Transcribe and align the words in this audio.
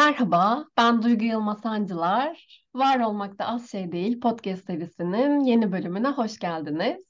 Merhaba, 0.00 0.64
ben 0.76 1.02
Duygu 1.02 1.24
Yılmaz 1.24 1.60
Sancılar. 1.60 2.62
Var 2.74 3.00
Olmakta 3.00 3.46
Az 3.46 3.70
Şey 3.70 3.92
Değil 3.92 4.20
podcast 4.20 4.66
serisinin 4.66 5.40
yeni 5.40 5.72
bölümüne 5.72 6.08
hoş 6.08 6.38
geldiniz. 6.38 7.04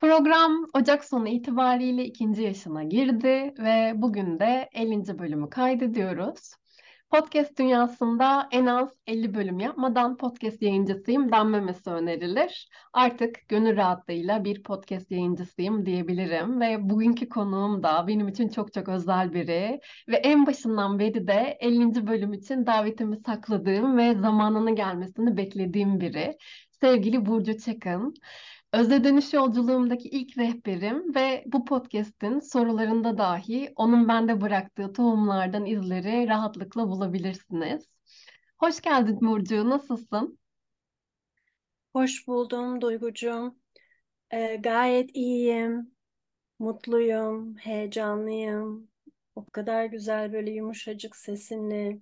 Program 0.00 0.66
Ocak 0.74 1.04
sonu 1.04 1.28
itibariyle 1.28 2.04
ikinci 2.04 2.42
yaşına 2.42 2.84
girdi 2.84 3.54
ve 3.58 3.92
bugün 3.96 4.38
de 4.38 4.68
50. 4.72 5.18
bölümü 5.18 5.50
kaydediyoruz. 5.50 6.52
Podcast 7.10 7.58
dünyasında 7.58 8.48
en 8.52 8.66
az 8.66 8.88
50 9.06 9.34
bölüm 9.34 9.60
yapmadan 9.60 10.16
podcast 10.16 10.62
yayıncısıyım 10.62 11.32
denmemesi 11.32 11.90
önerilir. 11.90 12.68
Artık 12.92 13.48
gönül 13.48 13.76
rahatlığıyla 13.76 14.44
bir 14.44 14.62
podcast 14.62 15.10
yayıncısıyım 15.10 15.86
diyebilirim 15.86 16.60
ve 16.60 16.90
bugünkü 16.90 17.28
konuğum 17.28 17.82
da 17.82 18.06
benim 18.06 18.28
için 18.28 18.48
çok 18.48 18.72
çok 18.72 18.88
özel 18.88 19.32
biri 19.32 19.80
ve 20.08 20.16
en 20.16 20.46
başından 20.46 20.98
beri 20.98 21.26
de 21.26 21.56
50. 21.60 22.06
bölüm 22.06 22.32
için 22.32 22.66
davetimi 22.66 23.16
sakladığım 23.26 23.96
ve 23.96 24.14
zamanının 24.14 24.74
gelmesini 24.76 25.36
beklediğim 25.36 26.00
biri. 26.00 26.36
Sevgili 26.80 27.26
Burcu 27.26 27.58
Çakın. 27.58 28.14
Özde 28.76 29.04
dönüş 29.04 29.32
yolculuğumdaki 29.32 30.08
ilk 30.08 30.38
rehberim 30.38 31.14
ve 31.14 31.44
bu 31.46 31.64
podcast'in 31.64 32.40
sorularında 32.40 33.18
dahi 33.18 33.72
onun 33.76 34.08
bende 34.08 34.40
bıraktığı 34.40 34.92
tohumlardan 34.92 35.66
izleri 35.66 36.28
rahatlıkla 36.28 36.88
bulabilirsiniz. 36.88 37.88
Hoş 38.58 38.80
geldin 38.80 39.18
Burcu, 39.20 39.70
nasılsın? 39.70 40.38
Hoş 41.92 42.26
buldum 42.26 42.80
Duygucuğum. 42.80 43.56
Ee, 44.30 44.56
gayet 44.56 45.16
iyiyim, 45.16 45.90
mutluyum, 46.58 47.56
heyecanlıyım. 47.56 48.88
O 49.34 49.44
kadar 49.44 49.84
güzel 49.84 50.32
böyle 50.32 50.50
yumuşacık 50.50 51.16
sesinle 51.16 51.98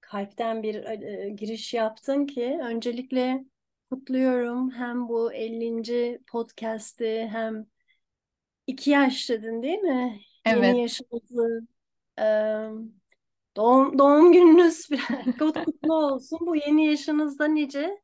kalpten 0.00 0.62
bir 0.62 0.74
e, 0.74 1.28
giriş 1.30 1.74
yaptın 1.74 2.26
ki 2.26 2.58
öncelikle 2.62 3.44
kutluyorum. 3.90 4.70
Hem 4.70 5.08
bu 5.08 5.32
50. 5.32 6.20
podcast'i 6.32 7.28
hem 7.32 7.66
iki 8.66 8.90
yaş 8.90 9.30
dedin 9.30 9.62
değil 9.62 9.78
mi? 9.78 10.20
Evet. 10.44 10.64
Yeni 10.64 10.82
yaşınızı 10.82 11.66
doğum, 13.56 13.98
doğum 13.98 14.32
gününüz 14.32 14.88
kutlu 15.38 15.94
olsun. 15.94 16.38
Bu 16.40 16.56
yeni 16.56 16.86
yaşınızda 16.86 17.44
nice 17.46 18.00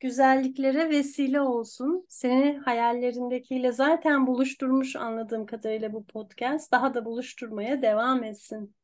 güzelliklere 0.00 0.90
vesile 0.90 1.40
olsun. 1.40 2.06
Seni 2.08 2.58
hayallerindekiyle 2.64 3.72
zaten 3.72 4.26
buluşturmuş 4.26 4.96
anladığım 4.96 5.46
kadarıyla 5.46 5.92
bu 5.92 6.04
podcast. 6.06 6.72
Daha 6.72 6.94
da 6.94 7.04
buluşturmaya 7.04 7.82
devam 7.82 8.24
etsin. 8.24 8.74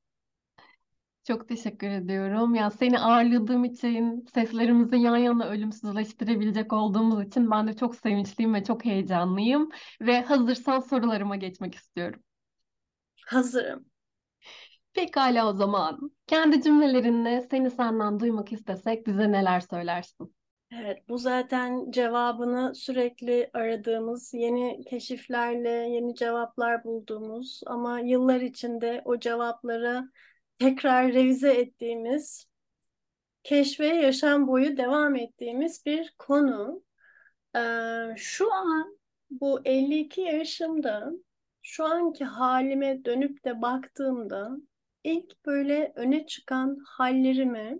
Çok 1.28 1.48
teşekkür 1.48 1.88
ediyorum. 1.88 2.54
Ya 2.54 2.70
seni 2.70 2.98
ağırladığım 2.98 3.64
için, 3.64 4.26
seslerimizi 4.34 4.96
yan 4.96 5.16
yana 5.16 5.48
ölümsüzleştirebilecek 5.48 6.72
olduğumuz 6.72 7.26
için 7.26 7.50
ben 7.50 7.66
de 7.66 7.76
çok 7.76 7.96
sevinçliyim 7.96 8.54
ve 8.54 8.64
çok 8.64 8.84
heyecanlıyım. 8.84 9.70
Ve 10.00 10.20
hazırsan 10.22 10.80
sorularıma 10.80 11.36
geçmek 11.36 11.74
istiyorum. 11.74 12.22
Hazırım. 13.26 13.84
Pekala 14.92 15.48
o 15.48 15.52
zaman. 15.52 16.10
Kendi 16.26 16.62
cümlelerinle 16.62 17.46
seni 17.50 17.70
senden 17.70 18.20
duymak 18.20 18.52
istesek 18.52 19.06
bize 19.06 19.32
neler 19.32 19.60
söylersin? 19.60 20.34
Evet, 20.72 21.08
bu 21.08 21.18
zaten 21.18 21.90
cevabını 21.90 22.74
sürekli 22.74 23.50
aradığımız, 23.52 24.34
yeni 24.34 24.84
keşiflerle 24.84 25.70
yeni 25.70 26.14
cevaplar 26.14 26.84
bulduğumuz 26.84 27.60
ama 27.66 28.00
yıllar 28.00 28.40
içinde 28.40 29.02
o 29.04 29.18
cevapları 29.18 30.10
tekrar 30.58 31.12
revize 31.12 31.52
ettiğimiz, 31.52 32.46
keşfe 33.42 33.86
yaşam 33.86 34.48
boyu 34.48 34.76
devam 34.76 35.16
ettiğimiz 35.16 35.86
bir 35.86 36.14
konu. 36.18 36.82
Ee, 37.56 37.60
şu 38.16 38.52
an 38.54 38.98
bu 39.30 39.60
52 39.64 40.20
yaşımda, 40.20 41.12
şu 41.62 41.84
anki 41.84 42.24
halime 42.24 43.04
dönüp 43.04 43.44
de 43.44 43.62
baktığımda 43.62 44.50
ilk 45.04 45.46
böyle 45.46 45.92
öne 45.96 46.26
çıkan 46.26 46.78
hallerimi 46.86 47.78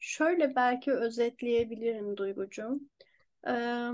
şöyle 0.00 0.54
belki 0.56 0.92
özetleyebilirim 0.92 2.16
Duygucuğum. 2.16 2.80
Ee, 3.48 3.88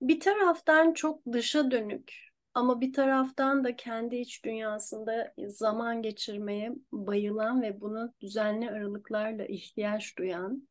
bir 0.00 0.20
taraftan 0.20 0.92
çok 0.92 1.32
dışa 1.32 1.70
dönük 1.70 2.25
ama 2.56 2.80
bir 2.80 2.92
taraftan 2.92 3.64
da 3.64 3.76
kendi 3.76 4.16
iç 4.16 4.44
dünyasında 4.44 5.34
zaman 5.48 6.02
geçirmeye 6.02 6.72
bayılan 6.92 7.62
ve 7.62 7.80
bunu 7.80 8.14
düzenli 8.20 8.70
aralıklarla 8.70 9.44
ihtiyaç 9.46 10.18
duyan. 10.18 10.68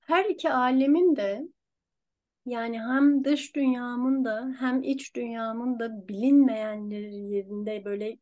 Her 0.00 0.24
iki 0.24 0.50
alemin 0.50 1.16
de 1.16 1.48
yani 2.46 2.80
hem 2.80 3.24
dış 3.24 3.56
dünyamın 3.56 4.24
da 4.24 4.56
hem 4.58 4.82
iç 4.82 5.16
dünyamın 5.16 5.78
da 5.78 6.08
bilinmeyenleri 6.08 7.16
yerinde 7.16 7.84
böyle 7.84 8.18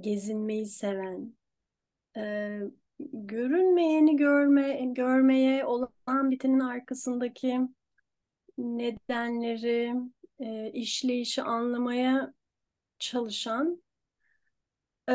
gezinmeyi 0.00 0.66
seven, 0.66 1.36
e, 2.16 2.60
görünmeyeni 3.12 4.16
görme, 4.16 4.84
görmeye 4.84 5.64
olan 5.64 6.30
bitenin 6.30 6.60
arkasındaki 6.60 7.60
nedenleri, 8.58 9.94
e, 10.40 10.70
işleyişi 10.72 11.42
anlamaya 11.42 12.34
çalışan 12.98 13.82
e, 15.08 15.14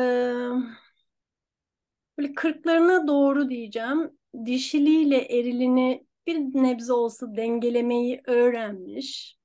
böyle 2.18 2.34
kırklarına 2.34 3.06
doğru 3.08 3.50
diyeceğim 3.50 4.18
dişiliğiyle 4.46 5.18
erilini 5.18 6.06
bir 6.26 6.36
nebze 6.38 6.92
olsa 6.92 7.36
dengelemeyi 7.36 8.22
öğrenmiş. 8.26 9.38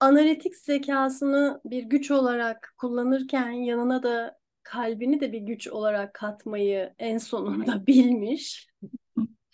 Analitik 0.00 0.56
zekasını 0.56 1.60
bir 1.64 1.82
güç 1.82 2.10
olarak 2.10 2.74
kullanırken 2.78 3.50
yanına 3.50 4.02
da 4.02 4.38
kalbini 4.62 5.20
de 5.20 5.32
bir 5.32 5.40
güç 5.40 5.68
olarak 5.68 6.14
katmayı 6.14 6.94
en 6.98 7.18
sonunda 7.18 7.86
bilmiş. 7.86 8.68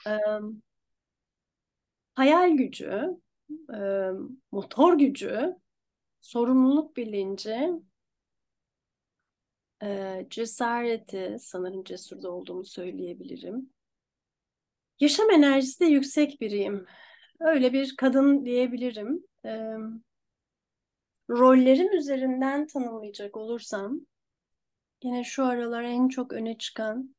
e, 0.07 0.11
hayal 2.15 2.57
gücü, 2.57 3.21
e, 3.75 3.81
motor 4.53 4.99
gücü, 4.99 5.57
sorumluluk 6.21 6.97
bilinci, 6.97 7.71
e, 9.83 10.27
cesareti, 10.31 11.37
sanırım 11.41 11.85
cesurda 11.85 12.31
olduğumu 12.31 12.65
söyleyebilirim. 12.65 13.71
Yaşam 15.01 15.31
enerjisi 15.31 15.81
de 15.81 15.85
yüksek 15.85 16.41
biriyim. 16.41 16.87
Öyle 17.41 17.73
bir 17.73 17.97
kadın 17.97 18.45
diyebilirim. 18.45 19.25
E, 19.45 19.75
rollerim 21.31 21.93
üzerinden 21.93 22.67
tanımlayacak 22.67 23.37
olursam, 23.37 24.01
yine 25.03 25.25
şu 25.25 25.45
aralar 25.45 25.83
en 25.83 26.09
çok 26.09 26.33
öne 26.33 26.59
çıkan 26.59 27.15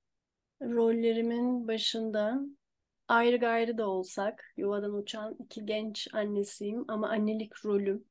rollerimin 0.62 1.68
başında 1.68 2.39
ayrı 3.09 3.38
gayrı 3.38 3.78
da 3.78 3.90
olsak 3.90 4.53
yuvadan 4.58 4.94
uçan 4.94 5.36
iki 5.40 5.66
genç 5.66 6.08
annesiyim 6.14 6.86
ama 6.88 7.09
annelik 7.09 7.66
rolüm 7.66 8.06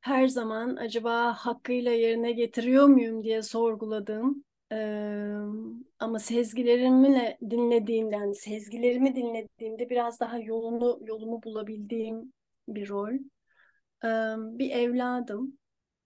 her 0.00 0.28
zaman 0.28 0.76
acaba 0.76 1.34
hakkıyla 1.34 1.92
yerine 1.92 2.32
getiriyor 2.32 2.86
muyum 2.86 3.24
diye 3.24 3.42
sorguladığım 3.42 4.44
ee, 4.72 5.36
ama 5.98 6.18
sezgilerimle 6.18 7.38
dinlediğimden 7.50 8.32
sezgilerimi 8.32 9.16
dinlediğimde 9.16 9.90
biraz 9.90 10.20
daha 10.20 10.38
yolunu 10.38 11.00
yolumu 11.06 11.42
bulabildiğim 11.42 12.32
bir 12.68 12.88
rol. 12.88 13.12
Ee, 14.04 14.08
bir 14.58 14.70
evladım. 14.70 15.58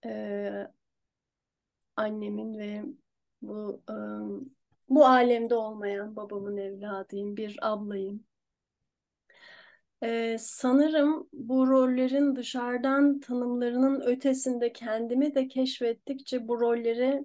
Ee, 0.06 0.68
annemin 1.96 2.58
ve 2.58 2.84
bu 3.42 3.82
bu 4.88 5.06
alemde 5.06 5.54
olmayan 5.54 6.16
babamın 6.16 6.56
evladıyım, 6.56 7.36
bir 7.36 7.56
ablayım. 7.62 8.24
Ee, 10.02 10.36
sanırım 10.40 11.28
bu 11.32 11.68
rollerin 11.68 12.36
dışarıdan 12.36 13.20
tanımlarının 13.20 14.00
ötesinde 14.00 14.72
kendimi 14.72 15.34
de 15.34 15.48
keşfettikçe 15.48 16.48
bu 16.48 16.60
rolleri 16.60 17.24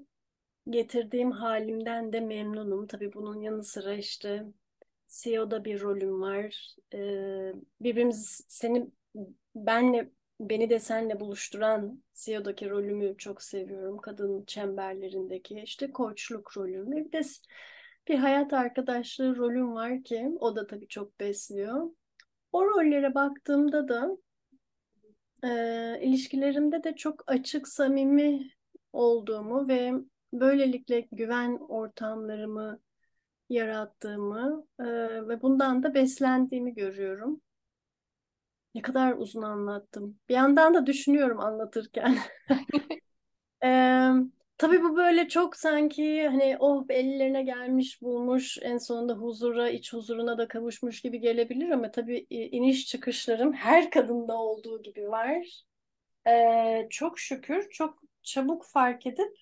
getirdiğim 0.69 1.31
halimden 1.31 2.13
de 2.13 2.19
memnunum. 2.19 2.87
Tabii 2.87 3.13
bunun 3.13 3.41
yanı 3.41 3.63
sıra 3.63 3.93
işte 3.93 4.45
CEO'da 5.07 5.65
bir 5.65 5.81
rolüm 5.81 6.21
var. 6.21 6.75
Ee, 6.93 7.53
birbirimiz 7.81 8.45
seni 8.47 8.87
benle 9.55 10.11
beni 10.39 10.69
de 10.69 10.79
senle 10.79 11.19
buluşturan 11.19 12.03
CEO'daki 12.13 12.69
rolümü 12.69 13.17
çok 13.17 13.43
seviyorum. 13.43 13.97
Kadın 13.97 14.45
çemberlerindeki 14.45 15.61
işte 15.61 15.91
koçluk 15.91 16.57
rolüm. 16.57 16.91
Bir 16.91 17.11
de 17.11 17.21
bir 18.07 18.15
hayat 18.15 18.53
arkadaşlığı 18.53 19.35
rolüm 19.35 19.75
var 19.75 20.03
ki 20.03 20.31
o 20.39 20.55
da 20.55 20.67
tabii 20.67 20.87
çok 20.87 21.19
besliyor. 21.19 21.91
O 22.51 22.65
rollere 22.65 23.15
baktığımda 23.15 23.87
da 23.87 24.17
e, 25.43 25.99
ilişkilerimde 26.01 26.83
de 26.83 26.95
çok 26.95 27.23
açık, 27.27 27.67
samimi 27.67 28.51
olduğumu 28.93 29.67
ve 29.67 29.93
böylelikle 30.33 31.07
güven 31.11 31.57
ortamlarımı 31.69 32.79
yarattığımı 33.49 34.67
e, 34.79 34.85
ve 35.27 35.41
bundan 35.41 35.83
da 35.83 35.93
beslendiğimi 35.93 36.73
görüyorum. 36.73 37.41
Ne 38.75 38.81
kadar 38.81 39.13
uzun 39.13 39.41
anlattım. 39.41 40.19
Bir 40.29 40.33
yandan 40.33 40.73
da 40.73 40.85
düşünüyorum 40.85 41.39
anlatırken. 41.39 42.17
Ee, 43.63 44.09
tabii 44.57 44.83
bu 44.83 44.95
böyle 44.97 45.27
çok 45.27 45.55
sanki 45.55 46.27
hani 46.27 46.57
oh 46.59 46.85
ellerine 46.89 47.43
gelmiş 47.43 48.01
bulmuş 48.01 48.57
en 48.61 48.77
sonunda 48.77 49.13
huzura, 49.13 49.69
iç 49.69 49.93
huzuruna 49.93 50.37
da 50.37 50.47
kavuşmuş 50.47 51.01
gibi 51.01 51.19
gelebilir 51.19 51.69
ama 51.69 51.91
tabii 51.91 52.27
iniş 52.29 52.87
çıkışlarım 52.87 53.53
her 53.53 53.91
kadında 53.91 54.37
olduğu 54.37 54.83
gibi 54.83 55.09
var. 55.11 55.63
Ee, 56.27 56.87
çok 56.89 57.19
şükür 57.19 57.69
çok 57.71 57.99
çabuk 58.23 58.65
fark 58.65 59.07
edip 59.07 59.37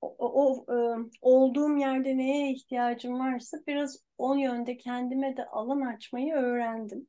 o, 0.00 0.08
o 0.18 0.64
e, 0.74 0.76
olduğum 1.22 1.76
yerde 1.76 2.16
neye 2.18 2.52
ihtiyacım 2.52 3.18
varsa 3.20 3.58
biraz 3.66 3.98
o 4.18 4.34
yönde 4.34 4.76
kendime 4.76 5.36
de 5.36 5.46
alan 5.46 5.80
açmayı 5.80 6.34
öğrendim. 6.34 7.08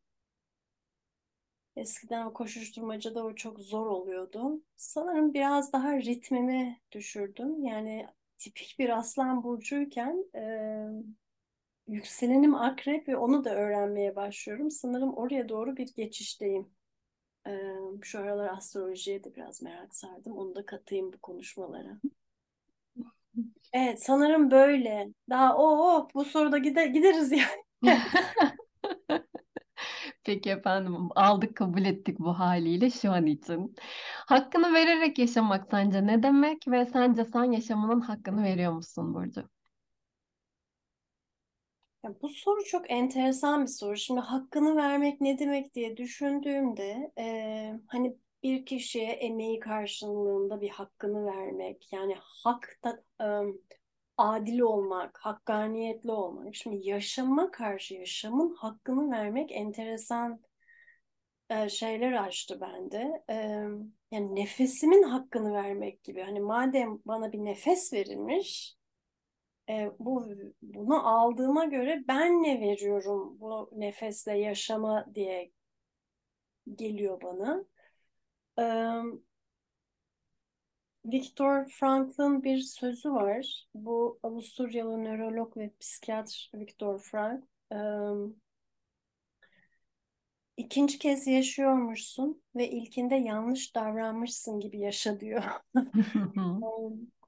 Eskiden 1.75 2.25
o 2.25 2.33
koşuşturmacada 2.33 3.23
o 3.23 3.35
çok 3.35 3.59
zor 3.59 3.85
oluyordu. 3.85 4.61
Sanırım 4.77 5.33
biraz 5.33 5.73
daha 5.73 5.97
ritmimi 5.97 6.79
düşürdüm. 6.91 7.63
Yani 7.63 8.07
tipik 8.37 8.75
bir 8.79 8.89
aslan 8.97 9.43
burcuyken 9.43 10.25
e, 10.35 10.41
yükselenim 11.87 12.55
akrep 12.55 13.07
ve 13.07 13.17
onu 13.17 13.43
da 13.43 13.55
öğrenmeye 13.55 14.15
başlıyorum. 14.15 14.71
Sanırım 14.71 15.13
oraya 15.13 15.49
doğru 15.49 15.77
bir 15.77 15.93
geçişteyim. 15.95 16.69
E, 17.47 17.51
şu 18.01 18.19
aralar 18.19 18.49
astrolojiye 18.53 19.23
de 19.23 19.35
biraz 19.35 19.61
merak 19.61 19.95
sardım. 19.95 20.37
Onu 20.37 20.55
da 20.55 20.65
katayım 20.65 21.13
bu 21.13 21.17
konuşmalara. 21.19 21.99
Evet 23.73 24.03
sanırım 24.03 24.51
böyle. 24.51 25.07
Daha 25.29 25.57
o, 25.57 25.63
o 25.63 26.09
bu 26.13 26.25
soruda 26.25 26.57
gide, 26.57 26.87
gideriz 26.87 27.31
yani. 27.31 27.63
Peki 30.23 30.49
efendim 30.49 31.09
aldık 31.15 31.55
kabul 31.57 31.85
ettik 31.85 32.19
bu 32.19 32.39
haliyle 32.39 32.89
şu 32.89 33.11
an 33.11 33.25
için. 33.25 33.75
Hakkını 34.27 34.73
vererek 34.73 35.19
yaşamak 35.19 35.67
sence 35.71 36.07
ne 36.07 36.23
demek 36.23 36.67
ve 36.67 36.85
sence 36.85 37.25
sen 37.25 37.43
yaşamının 37.51 38.01
hakkını 38.01 38.43
veriyor 38.43 38.71
musun 38.73 39.13
Burcu? 39.13 39.49
Ya 42.03 42.21
bu 42.21 42.29
soru 42.29 42.63
çok 42.63 42.91
enteresan 42.91 43.61
bir 43.61 43.67
soru. 43.67 43.97
Şimdi 43.97 44.19
hakkını 44.21 44.75
vermek 44.75 45.21
ne 45.21 45.39
demek 45.39 45.73
diye 45.75 45.97
düşündüğümde 45.97 47.11
e, 47.17 47.79
hani 47.87 48.17
bir 48.43 48.65
kişiye 48.65 49.11
emeği 49.11 49.59
karşılığında 49.59 50.61
bir 50.61 50.69
hakkını 50.69 51.25
vermek 51.25 51.93
yani 51.93 52.15
hak 52.19 52.79
da 52.83 53.03
e, 53.21 53.25
adil 54.17 54.59
olmak, 54.59 55.17
hakkaniyetli 55.21 56.11
olmak. 56.11 56.55
Şimdi 56.55 56.89
yaşama 56.89 57.51
karşı 57.51 57.93
yaşamın 57.93 58.55
hakkını 58.55 59.11
vermek 59.11 59.51
enteresan 59.51 60.41
e, 61.49 61.69
şeyler 61.69 62.11
açtı 62.11 62.61
bende. 62.61 63.23
E, 63.29 63.35
yani 64.11 64.35
nefesimin 64.35 65.03
hakkını 65.03 65.53
vermek 65.53 66.03
gibi. 66.03 66.21
Hani 66.21 66.39
madem 66.39 66.99
bana 67.05 67.31
bir 67.31 67.37
nefes 67.45 67.93
verilmiş, 67.93 68.77
e, 69.69 69.91
bu 69.99 70.27
bunu 70.61 71.07
aldığıma 71.07 71.65
göre 71.65 72.03
ben 72.07 72.43
ne 72.43 72.61
veriyorum 72.61 73.39
bu 73.39 73.69
nefesle 73.75 74.37
yaşama 74.37 75.05
diye 75.15 75.51
geliyor 76.75 77.21
bana. 77.21 77.65
Viktor 81.05 81.65
Frankl'ın 81.69 82.43
bir 82.43 82.59
sözü 82.59 83.11
var. 83.11 83.67
Bu 83.75 84.19
Avusturyalı 84.23 85.03
nörolog 85.03 85.57
ve 85.57 85.71
psikiyatr 85.79 86.51
Viktor 86.55 86.99
Frank. 86.99 87.43
E, 87.71 87.77
ikinci 90.57 90.99
kez 90.99 91.27
yaşıyormuşsun 91.27 92.43
ve 92.55 92.69
ilkinde 92.69 93.15
yanlış 93.15 93.75
davranmışsın 93.75 94.59
gibi 94.59 94.79
yaşa 94.79 95.19
diyor. 95.19 95.43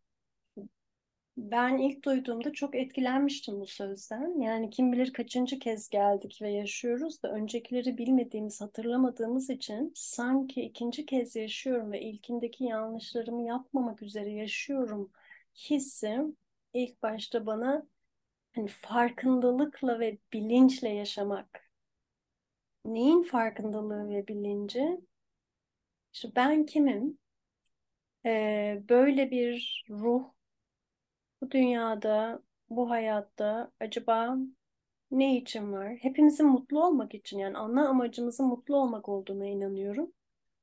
Ben 1.38 1.78
ilk 1.78 2.06
duyduğumda 2.06 2.54
çok 2.54 2.76
etkilenmiştim 2.76 3.60
bu 3.60 3.68
sözden. 3.68 4.40
Yani 4.42 4.70
kim 4.70 4.92
bilir 4.92 5.14
kaçıncı 5.14 5.60
kez 5.60 5.90
geldik 5.90 6.40
ve 6.42 6.50
yaşıyoruz 6.52 7.24
da 7.24 7.32
öncekileri 7.32 7.98
bilmediğimiz, 7.98 8.62
hatırlamadığımız 8.62 9.50
için 9.50 9.92
sanki 9.96 10.62
ikinci 10.62 11.06
kez 11.06 11.36
yaşıyorum 11.36 11.92
ve 11.92 12.02
ilkindeki 12.02 12.64
yanlışlarımı 12.64 13.44
yapmamak 13.48 14.02
üzere 14.02 14.32
yaşıyorum 14.32 15.12
hissi 15.56 16.20
ilk 16.74 17.04
başta 17.04 17.46
bana 17.46 17.88
hani 18.56 18.68
farkındalıkla 18.68 20.00
ve 20.00 20.18
bilinçle 20.34 20.90
yaşamak. 20.90 21.70
Neyin 22.86 23.24
farkındalığı 23.24 24.10
ve 24.10 24.28
bilinci? 24.28 25.02
İşte 26.14 26.30
ben 26.36 26.66
kimim? 26.66 27.18
Ee, 28.26 28.84
böyle 28.90 29.32
bir 29.32 29.86
ruh 29.90 30.35
bu 31.46 31.52
dünyada, 31.52 32.42
bu 32.70 32.90
hayatta 32.90 33.72
acaba 33.80 34.38
ne 35.12 35.38
için 35.38 35.72
var? 35.74 35.96
Hepimizin 36.02 36.46
mutlu 36.48 36.86
olmak 36.86 37.16
için 37.16 37.40
yani 37.40 37.58
ana 37.58 37.90
amacımızın 37.90 38.46
mutlu 38.48 38.76
olmak 38.76 39.10
olduğuna 39.10 39.46
inanıyorum. 39.46 40.12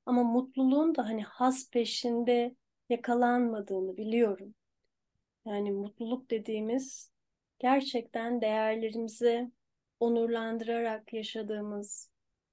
Ama 0.06 0.22
mutluluğun 0.24 0.94
da 0.94 1.06
hani 1.06 1.22
has 1.22 1.70
peşinde 1.70 2.56
yakalanmadığını 2.88 3.96
biliyorum. 3.96 4.54
Yani 5.46 5.72
mutluluk 5.72 6.30
dediğimiz 6.30 7.10
gerçekten 7.58 8.40
değerlerimizi 8.40 9.50
onurlandırarak 10.00 11.12
yaşadığımız, 11.12 12.10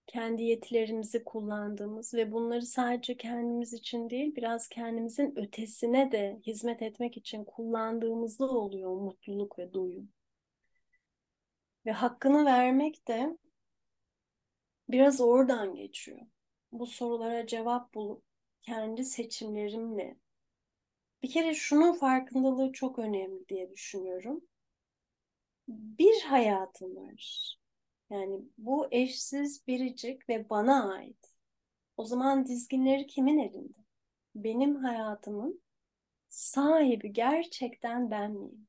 kendi 0.09 0.44
yetilerimizi 0.44 1.23
kullandığımız 1.23 2.13
ve 2.13 2.31
bunları 2.31 2.65
sadece 2.65 3.17
kendimiz 3.17 3.73
için 3.73 4.09
değil 4.09 4.35
biraz 4.35 4.69
kendimizin 4.69 5.39
ötesine 5.39 6.11
de 6.11 6.39
hizmet 6.47 6.81
etmek 6.81 7.17
için 7.17 7.44
kullandığımızda 7.44 8.45
oluyor 8.50 8.95
mutluluk 8.95 9.59
ve 9.59 9.73
doyum. 9.73 10.09
Ve 11.85 11.91
hakkını 11.91 12.45
vermek 12.45 13.07
de 13.07 13.38
biraz 14.89 15.21
oradan 15.21 15.75
geçiyor. 15.75 16.19
Bu 16.71 16.88
sorulara 16.88 17.48
cevap 17.48 17.93
bulup 17.93 18.24
kendi 18.62 19.05
seçimlerimle 19.05 20.15
bir 21.24 21.29
kere 21.29 21.53
şunun 21.53 21.93
farkındalığı 21.93 22.72
çok 22.72 23.00
önemli 23.00 23.48
diye 23.50 23.72
düşünüyorum. 23.72 24.41
Bir 25.67 26.22
hayatım 26.22 26.95
var 26.95 27.59
yani 28.10 28.42
bu 28.58 28.88
eşsiz, 28.92 29.68
biricik 29.68 30.30
ve 30.30 30.50
bana 30.50 30.94
ait. 30.94 31.38
O 31.98 32.06
zaman 32.06 32.46
dizginleri 32.46 33.08
kimin 33.08 33.38
elinde? 33.39 33.78
Benim 34.36 34.75
hayatımın 34.75 35.62
sahibi 36.30 37.13
gerçekten 37.13 38.12
ben 38.12 38.32
miyim? 38.32 38.68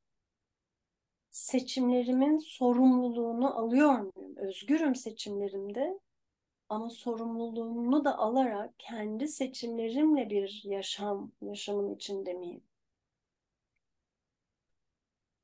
Seçimlerimin 1.31 2.39
sorumluluğunu 2.39 3.59
alıyor 3.59 3.93
muyum? 3.99 4.37
Özgürüm 4.37 4.95
seçimlerimde 4.95 6.01
ama 6.69 6.91
sorumluluğunu 6.91 8.05
da 8.05 8.19
alarak 8.19 8.75
kendi 8.79 9.29
seçimlerimle 9.29 10.31
bir 10.31 10.63
yaşam, 10.65 11.33
yaşamın 11.43 11.95
içinde 11.95 12.35
miyim? 12.35 12.63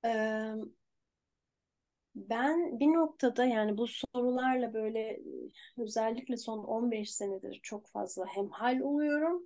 Ee, 0.04 0.54
ben 2.16 2.80
bir 2.80 2.86
noktada 2.86 3.44
yani 3.44 3.78
bu 3.78 3.86
sorularla 3.86 4.74
böyle 4.74 5.20
özellikle 5.78 6.36
son 6.36 6.58
15 6.58 7.14
senedir 7.14 7.60
çok 7.62 7.88
fazla 7.88 8.26
hemhal 8.26 8.80
oluyorum. 8.80 9.42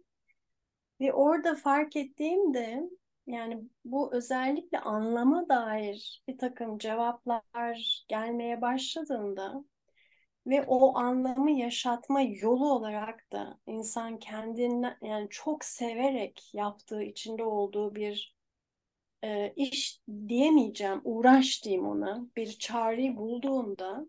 Ve 1.00 1.12
orada 1.12 1.54
fark 1.54 1.96
ettiğimde 1.96 2.90
yani 3.26 3.64
bu 3.84 4.14
özellikle 4.14 4.80
anlama 4.80 5.48
dair 5.48 6.22
bir 6.28 6.38
takım 6.38 6.78
cevaplar 6.78 8.04
gelmeye 8.08 8.60
başladığında 8.60 9.64
ve 10.46 10.62
o 10.66 10.98
anlamı 10.98 11.50
yaşatma 11.50 12.20
yolu 12.20 12.72
olarak 12.72 13.32
da 13.32 13.58
insan 13.66 14.18
kendinden 14.18 14.96
yani 15.02 15.26
çok 15.30 15.64
severek 15.64 16.50
yaptığı 16.54 17.02
içinde 17.02 17.44
olduğu 17.44 17.94
bir 17.94 18.36
e, 19.24 19.52
iş 19.56 20.00
diyemeyeceğim, 20.28 21.00
uğraş 21.04 21.64
diyeyim 21.64 21.86
ona. 21.86 22.26
Bir 22.36 22.58
çareyi 22.58 23.16
bulduğunda 23.16 24.06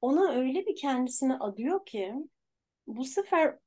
ona 0.00 0.32
öyle 0.32 0.66
bir 0.66 0.76
kendisini 0.76 1.36
adıyor 1.36 1.86
ki 1.86 2.14
bu 2.86 3.04
sefer 3.04 3.58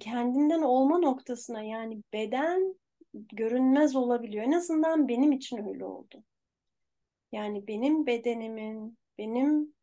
kendinden 0.00 0.62
olma 0.62 0.98
noktasına 0.98 1.62
yani 1.62 2.02
beden 2.12 2.74
görünmez 3.14 3.96
olabiliyor. 3.96 4.44
En 4.44 4.52
azından 4.52 5.08
benim 5.08 5.32
için 5.32 5.68
öyle 5.68 5.84
oldu. 5.84 6.24
Yani 7.32 7.66
benim 7.66 8.06
bedenimin, 8.06 8.98
benim 9.18 9.74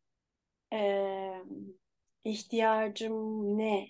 e, 0.72 1.42
ihtiyacım 2.24 3.58
ne? 3.58 3.88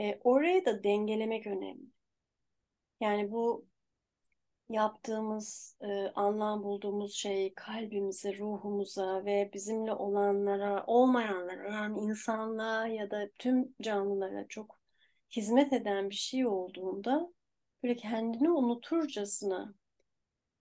E, 0.00 0.20
orayı 0.24 0.64
da 0.64 0.84
dengelemek 0.84 1.46
önemli. 1.46 1.86
Yani 3.00 3.30
bu 3.32 3.67
yaptığımız, 4.70 5.76
e, 5.80 6.12
anlam 6.14 6.62
bulduğumuz 6.62 7.14
şey 7.14 7.54
kalbimize, 7.54 8.38
ruhumuza 8.38 9.24
ve 9.24 9.50
bizimle 9.54 9.92
olanlara, 9.92 10.84
olmayanlara 10.86 11.68
yani 11.68 12.00
insanlığa 12.00 12.86
ya 12.86 13.10
da 13.10 13.28
tüm 13.38 13.74
canlılara 13.82 14.48
çok 14.48 14.78
hizmet 15.30 15.72
eden 15.72 16.10
bir 16.10 16.14
şey 16.14 16.46
olduğunda 16.46 17.32
böyle 17.82 17.96
kendini 17.96 18.50
unuturcasına 18.50 19.74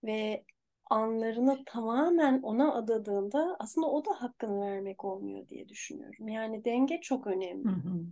ve 0.03 0.45
anlarını 0.89 1.63
tamamen 1.65 2.41
ona 2.41 2.73
adadığında 2.73 3.55
aslında 3.59 3.87
o 3.87 4.05
da 4.05 4.21
hakkını 4.21 4.61
vermek 4.61 5.05
olmuyor 5.05 5.47
diye 5.47 5.69
düşünüyorum. 5.69 6.27
Yani 6.27 6.65
denge 6.65 7.01
çok 7.01 7.27
önemli. 7.27 7.65
Hı 7.65 7.69
hı. 7.69 8.05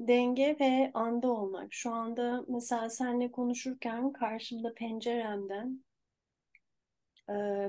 Denge 0.00 0.56
ve 0.60 0.90
anda 0.94 1.28
olmak. 1.28 1.72
Şu 1.72 1.90
anda 1.90 2.44
mesela 2.48 2.90
seninle 2.90 3.32
konuşurken 3.32 4.12
karşımda 4.12 4.74
penceremden 4.74 5.84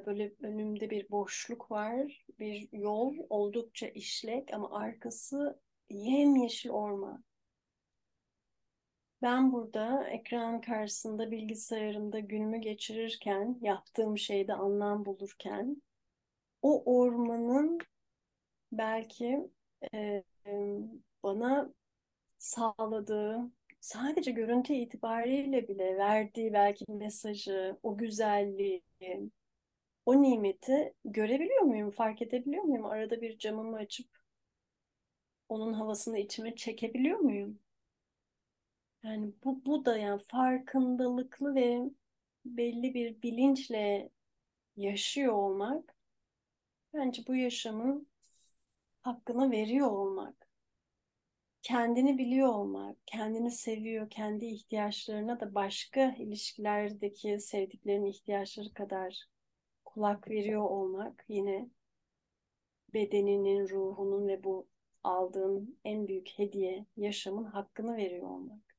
böyle 0.06 0.34
önümde 0.40 0.90
bir 0.90 1.10
boşluk 1.10 1.72
var. 1.72 2.26
Bir 2.40 2.70
yol 2.72 3.16
oldukça 3.30 3.88
işlek 3.88 4.54
ama 4.54 4.80
arkası 4.80 5.60
yemyeşil 5.90 6.70
orman. 6.70 7.24
Ben 9.22 9.54
burada 9.54 10.08
ekran 10.08 10.62
karşısında 10.62 11.32
bilgisayarımda 11.32 12.20
günümü 12.20 12.58
geçirirken, 12.58 13.60
yaptığım 13.62 14.18
şeyde 14.18 14.54
anlam 14.54 15.06
bulurken 15.06 15.82
o 16.62 16.84
ormanın 16.98 17.80
belki 18.72 19.50
e, 19.94 20.24
bana 21.24 21.74
sağladığı 22.42 23.52
sadece 23.80 24.32
görüntü 24.32 24.74
itibariyle 24.74 25.68
bile 25.68 25.98
verdiği 25.98 26.54
belki 26.54 26.86
mesajı, 26.92 27.78
o 27.84 27.98
güzelliği, 27.98 28.84
o 30.06 30.22
nimeti 30.22 30.94
görebiliyor 31.06 31.62
muyum, 31.62 31.92
fark 31.92 32.22
edebiliyor 32.22 32.64
muyum? 32.64 32.86
Arada 32.86 33.22
bir 33.22 33.38
camımı 33.38 33.78
açıp 33.78 34.08
onun 35.50 35.74
havasını 35.74 36.18
içime 36.20 36.56
çekebiliyor 36.56 37.20
muyum? 37.20 37.60
Yani 39.04 39.34
bu, 39.44 39.66
bu 39.66 39.86
da 39.86 39.98
yani 39.98 40.22
farkındalıklı 40.22 41.56
ve 41.56 41.82
belli 42.46 42.94
bir 42.94 43.22
bilinçle 43.22 44.10
yaşıyor 44.78 45.34
olmak 45.34 45.96
bence 46.94 47.24
bu 47.28 47.36
yaşamın 47.36 48.08
hakkını 49.02 49.52
veriyor 49.52 49.92
olmak. 49.92 50.41
Kendini 51.62 52.18
biliyor 52.18 52.48
olmak, 52.48 52.98
kendini 53.06 53.52
seviyor, 53.52 54.10
kendi 54.10 54.46
ihtiyaçlarına 54.46 55.40
da 55.40 55.56
başka 55.56 56.16
ilişkilerdeki 56.18 57.40
sevdiklerin 57.40 58.06
ihtiyaçları 58.06 58.74
kadar 58.74 59.26
kulak 59.86 60.30
veriyor 60.30 60.62
olmak 60.62 61.26
yine 61.30 61.70
bedeninin, 62.94 63.70
ruhunun 63.70 64.28
ve 64.28 64.44
bu 64.44 64.68
aldığın 65.04 65.80
en 65.86 66.08
büyük 66.08 66.30
hediye 66.30 66.86
yaşamın 66.98 67.44
hakkını 67.44 67.98
veriyor 67.98 68.28
olmak. 68.30 68.76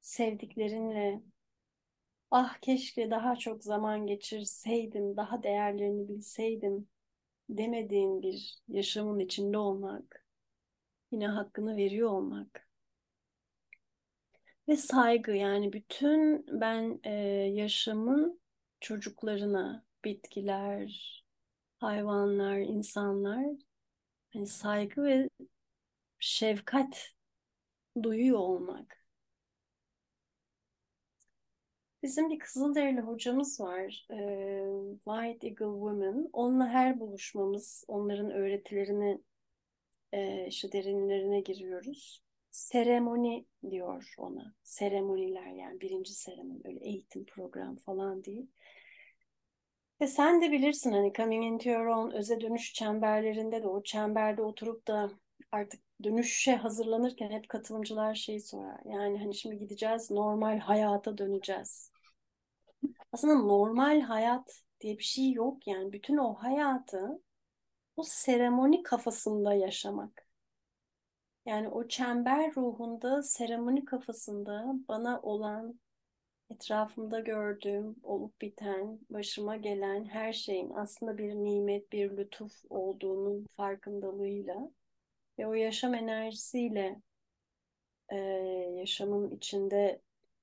Sevdiklerinle 0.00 1.22
ah 2.30 2.58
keşke 2.60 3.10
daha 3.10 3.36
çok 3.36 3.64
zaman 3.64 4.06
geçirseydim, 4.06 5.16
daha 5.16 5.42
değerlerini 5.42 6.08
bilseydim 6.08 6.88
demediğin 7.48 8.22
bir 8.22 8.58
yaşamın 8.68 9.18
içinde 9.18 9.58
olmak, 9.58 10.27
yine 11.12 11.26
hakkını 11.28 11.76
veriyor 11.76 12.10
olmak. 12.10 12.68
Ve 14.68 14.76
saygı 14.76 15.32
yani 15.32 15.72
bütün 15.72 16.46
ben 16.60 17.00
e, 17.04 17.12
yaşamın 17.54 18.40
çocuklarına, 18.80 19.84
bitkiler, 20.04 21.24
hayvanlar, 21.78 22.58
insanlar 22.58 23.46
hani 24.32 24.46
saygı 24.46 25.04
ve 25.04 25.28
şefkat 26.18 27.12
duyuyor 28.02 28.38
olmak. 28.38 28.98
Bizim 32.02 32.30
bir 32.30 32.38
Kızılderili 32.38 33.00
hocamız 33.00 33.60
var. 33.60 34.06
E, 34.10 34.16
White 35.04 35.46
Eagle 35.48 35.66
Women. 35.66 36.30
Onunla 36.32 36.68
her 36.68 37.00
buluşmamız, 37.00 37.84
onların 37.88 38.30
öğretilerini 38.30 39.20
e, 40.12 40.46
işte 40.46 40.72
derinlerine 40.72 41.40
giriyoruz. 41.40 42.22
Seremoni 42.50 43.46
diyor 43.70 44.14
ona. 44.18 44.54
Seremoniler 44.64 45.46
yani 45.46 45.80
birinci 45.80 46.14
seremoni. 46.14 46.60
Öyle 46.64 46.80
eğitim 46.80 47.24
program 47.24 47.76
falan 47.76 48.24
değil. 48.24 48.46
Ve 50.00 50.06
sen 50.06 50.42
de 50.42 50.52
bilirsin 50.52 50.92
hani 50.92 51.12
Coming 51.12 51.44
Into 51.44 51.70
Your 51.70 51.86
Own 51.86 52.16
öze 52.16 52.40
dönüş 52.40 52.74
çemberlerinde 52.74 53.62
de 53.62 53.68
o 53.68 53.82
çemberde 53.82 54.42
oturup 54.42 54.86
da 54.86 55.10
artık 55.52 55.80
dönüşe 56.04 56.56
hazırlanırken 56.56 57.30
hep 57.30 57.48
katılımcılar 57.48 58.14
şeyi 58.14 58.40
sorar. 58.40 58.80
Yani 58.84 59.18
hani 59.18 59.34
şimdi 59.34 59.58
gideceğiz 59.58 60.10
normal 60.10 60.58
hayata 60.58 61.18
döneceğiz. 61.18 61.92
Aslında 63.12 63.34
normal 63.34 64.00
hayat 64.00 64.62
diye 64.80 64.98
bir 64.98 65.04
şey 65.04 65.32
yok 65.32 65.66
yani. 65.66 65.92
Bütün 65.92 66.16
o 66.16 66.34
hayatı 66.34 67.22
o 67.98 68.02
seremoni 68.02 68.82
kafasında 68.82 69.54
yaşamak. 69.54 70.28
Yani 71.46 71.68
o 71.68 71.88
çember 71.88 72.56
ruhunda, 72.56 73.22
seremoni 73.22 73.84
kafasında 73.84 74.74
bana 74.88 75.20
olan, 75.22 75.80
etrafımda 76.50 77.20
gördüğüm, 77.20 77.96
olup 78.02 78.40
biten, 78.40 79.00
başıma 79.10 79.56
gelen 79.56 80.04
her 80.04 80.32
şeyin 80.32 80.70
aslında 80.74 81.18
bir 81.18 81.34
nimet, 81.34 81.92
bir 81.92 82.16
lütuf 82.16 82.64
olduğunun 82.70 83.46
farkındalığıyla 83.46 84.70
ve 85.38 85.46
o 85.46 85.54
yaşam 85.54 85.94
enerjisiyle 85.94 87.02
e, 88.08 88.16
yaşamın 88.76 89.30
içinde 89.36 90.02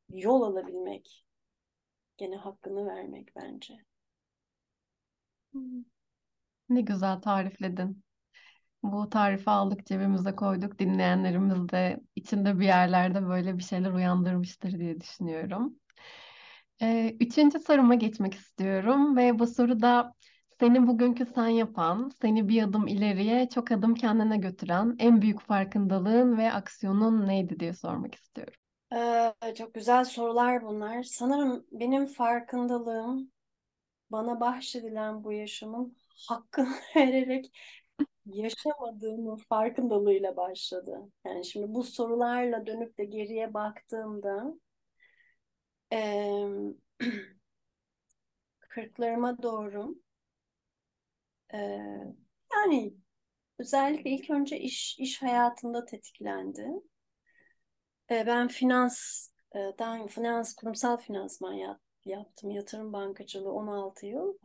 yol 0.09 0.41
alabilmek, 0.41 1.25
gene 2.17 2.35
hakkını 2.35 2.85
vermek 2.85 3.35
bence. 3.35 3.85
Ne 6.69 6.81
güzel 6.81 7.21
tarifledin. 7.21 8.03
Bu 8.83 9.09
tarifi 9.09 9.49
aldık 9.49 9.85
cebimize 9.85 10.35
koyduk. 10.35 10.79
Dinleyenlerimiz 10.79 11.69
de 11.69 11.99
içinde 12.15 12.59
bir 12.59 12.65
yerlerde 12.65 13.27
böyle 13.27 13.57
bir 13.57 13.63
şeyler 13.63 13.91
uyandırmıştır 13.91 14.79
diye 14.79 15.01
düşünüyorum. 15.01 15.79
Ee, 16.81 17.17
üçüncü 17.19 17.59
soruma 17.59 17.95
geçmek 17.95 18.33
istiyorum 18.33 19.17
ve 19.17 19.39
bu 19.39 19.47
soruda 19.47 20.13
seni 20.59 20.87
bugünkü 20.87 21.25
sen 21.25 21.47
yapan, 21.47 22.11
seni 22.21 22.49
bir 22.49 22.63
adım 22.63 22.87
ileriye, 22.87 23.49
çok 23.49 23.71
adım 23.71 23.95
kendine 23.95 24.37
götüren 24.37 24.95
en 24.99 25.21
büyük 25.21 25.41
farkındalığın 25.41 26.37
ve 26.37 26.51
aksiyonun 26.53 27.27
neydi 27.27 27.59
diye 27.59 27.73
sormak 27.73 28.15
istiyorum. 28.15 28.53
Ee, 28.93 29.55
çok 29.57 29.73
güzel 29.73 30.05
sorular 30.05 30.61
bunlar. 30.65 31.03
Sanırım 31.03 31.65
benim 31.71 32.05
farkındalığım 32.05 33.31
bana 34.11 34.39
bahşedilen 34.39 35.23
bu 35.23 35.33
yaşamın 35.33 35.97
hakkını 36.27 36.69
vererek 36.95 37.51
yaşamadığımın 38.25 39.35
farkındalığıyla 39.35 40.37
başladı. 40.37 41.01
Yani 41.25 41.45
şimdi 41.45 41.73
bu 41.73 41.83
sorularla 41.83 42.67
dönüp 42.67 42.97
de 42.97 43.05
geriye 43.05 43.53
baktığımda 43.53 44.53
e, 45.91 45.99
kırklarıma 48.59 49.43
doğru 49.43 49.95
e, 51.53 51.57
yani 52.53 52.93
özellikle 53.59 54.09
ilk 54.09 54.29
önce 54.29 54.59
iş 54.59 54.99
iş 54.99 55.21
hayatında 55.21 55.85
tetiklendi. 55.85 56.67
E, 58.11 58.25
ben 58.27 58.47
finansdan 58.47 60.07
finans 60.07 60.55
kurumsal 60.55 60.97
finansman 60.97 61.53
yap, 61.53 61.81
yaptım. 62.05 62.51
Yatırım 62.51 62.93
bankacılığı 62.93 63.51
16 63.53 64.05
yıl. 64.05 64.37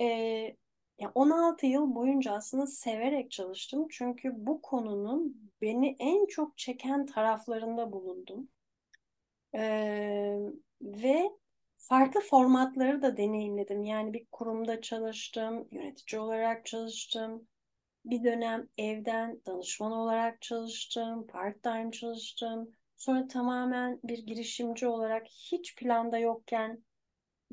E, 0.00 0.56
ya 0.98 1.12
16 1.14 1.66
yıl 1.66 1.94
boyunca 1.94 2.32
aslında 2.32 2.66
severek 2.66 3.30
çalıştım. 3.30 3.86
Çünkü 3.90 4.32
bu 4.36 4.62
konunun 4.62 5.50
beni 5.62 5.96
en 5.98 6.26
çok 6.26 6.58
çeken 6.58 7.06
taraflarında 7.06 7.92
bulundum. 7.92 8.48
Ee, 9.54 10.38
ve 10.82 11.30
farklı 11.78 12.20
formatları 12.20 13.02
da 13.02 13.16
deneyimledim. 13.16 13.84
Yani 13.84 14.12
bir 14.12 14.26
kurumda 14.32 14.80
çalıştım, 14.80 15.68
yönetici 15.70 16.20
olarak 16.20 16.66
çalıştım. 16.66 17.48
Bir 18.04 18.24
dönem 18.24 18.68
evden 18.78 19.40
danışman 19.46 19.92
olarak 19.92 20.42
çalıştım, 20.42 21.26
part-time 21.26 21.90
çalıştım. 21.90 22.76
Sonra 22.96 23.28
tamamen 23.28 24.00
bir 24.04 24.18
girişimci 24.18 24.86
olarak 24.86 25.26
hiç 25.28 25.76
planda 25.76 26.18
yokken 26.18 26.84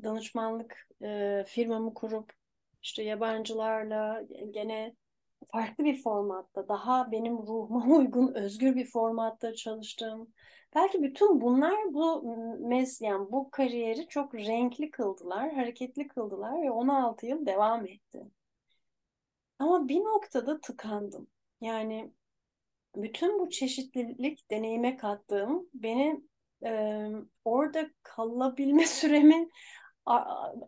danışmanlık 0.04 0.88
e, 1.02 1.44
firmamı 1.46 1.94
kurup 1.94 2.39
işte 2.82 3.02
yabancılarla 3.02 4.22
gene 4.50 4.94
farklı 5.46 5.84
bir 5.84 6.02
formatta, 6.02 6.68
daha 6.68 7.12
benim 7.12 7.38
ruhuma 7.38 7.86
uygun, 7.96 8.34
özgür 8.34 8.76
bir 8.76 8.86
formatta 8.86 9.54
çalıştım. 9.54 10.32
Belki 10.74 11.02
bütün 11.02 11.40
bunlar 11.40 11.94
bu 11.94 12.22
mes 12.60 13.00
yani 13.00 13.32
bu 13.32 13.50
kariyeri 13.50 14.08
çok 14.08 14.34
renkli 14.34 14.90
kıldılar, 14.90 15.52
hareketli 15.54 16.08
kıldılar 16.08 16.62
ve 16.62 16.70
16 16.70 17.26
yıl 17.26 17.46
devam 17.46 17.86
etti. 17.86 18.22
Ama 19.58 19.88
bir 19.88 20.00
noktada 20.00 20.60
tıkandım. 20.60 21.28
Yani 21.60 22.12
bütün 22.96 23.38
bu 23.38 23.50
çeşitlilik 23.50 24.50
deneyime 24.50 24.96
kattığım 24.96 25.68
beni 25.74 26.22
e, 26.64 27.06
orada 27.44 27.90
kalabilme 28.02 28.86
süremi 28.86 29.48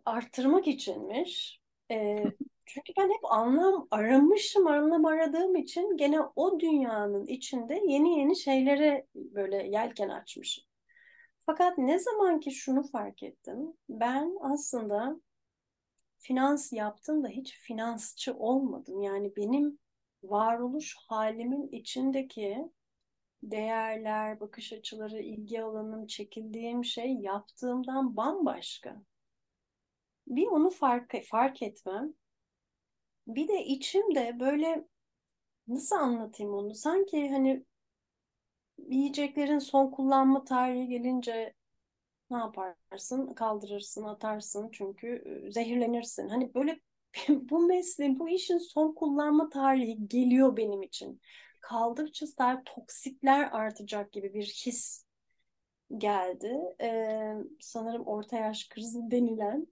arttırmak 0.05 0.69
içinmiş. 0.69 1.62
E, 1.93 2.25
çünkü 2.67 2.93
ben 2.99 3.05
hep 3.11 3.33
anlam 3.33 3.89
aramışım, 3.91 4.67
anlam 4.67 5.05
aradığım 5.05 5.57
için 5.57 5.97
gene 5.97 6.21
o 6.37 6.61
dünyanın 6.61 7.27
içinde 7.27 7.83
yeni 7.87 8.19
yeni 8.19 8.37
şeylere 8.37 9.07
böyle 9.15 9.57
yelken 9.57 10.09
açmışım. 10.09 10.65
Fakat 11.47 11.79
ne 11.79 11.99
zaman 11.99 12.41
ki 12.41 12.51
şunu 12.51 12.83
fark 12.83 13.23
ettim, 13.23 13.75
ben 13.89 14.37
aslında 14.41 15.21
finans 16.19 16.73
yaptım 16.73 17.25
da 17.25 17.29
hiç 17.29 17.59
finansçı 17.59 18.35
olmadım. 18.35 19.03
Yani 19.03 19.37
benim 19.37 19.79
varoluş 20.23 20.97
halimin 21.09 21.69
içindeki 21.69 22.71
değerler, 23.43 24.41
bakış 24.41 24.73
açıları, 24.73 25.21
ilgi 25.21 25.63
alanım, 25.63 26.07
çekildiğim 26.07 26.85
şey 26.85 27.13
yaptığımdan 27.15 28.17
bambaşka. 28.17 29.03
Bir 30.37 30.47
onu 30.47 30.71
fark, 30.71 31.15
fark 31.31 31.63
etmem. 31.63 32.15
Bir 33.27 33.49
de 33.49 33.65
içimde 33.65 34.41
böyle 34.41 34.85
nasıl 35.69 35.97
anlatayım 35.97 36.55
onu? 36.55 36.75
Sanki 36.75 37.31
hani 37.31 37.65
yiyeceklerin 38.89 39.59
son 39.59 39.91
kullanma 39.91 40.45
tarihi 40.45 40.89
gelince 40.89 41.55
ne 42.31 42.39
yaparsın? 42.39 43.35
Kaldırırsın, 43.35 44.05
atarsın 44.05 44.71
çünkü 44.73 45.25
zehirlenirsin. 45.51 46.29
Hani 46.29 46.55
böyle 46.55 46.81
bu 47.29 47.61
mesleğin, 47.67 48.19
bu 48.19 48.29
işin 48.29 48.59
son 48.59 48.95
kullanma 48.95 49.49
tarihi 49.51 50.09
geliyor 50.09 50.57
benim 50.57 50.83
için. 50.83 51.21
Kaldıkça 51.61 52.27
daha 52.39 52.63
toksikler 52.65 53.51
artacak 53.53 54.13
gibi 54.13 54.35
bir 54.35 54.45
his 54.47 55.07
geldi. 55.99 56.59
Ee, 56.81 57.35
sanırım 57.61 58.07
orta 58.07 58.37
yaş 58.39 58.69
krizi 58.69 58.99
denilen. 59.11 59.67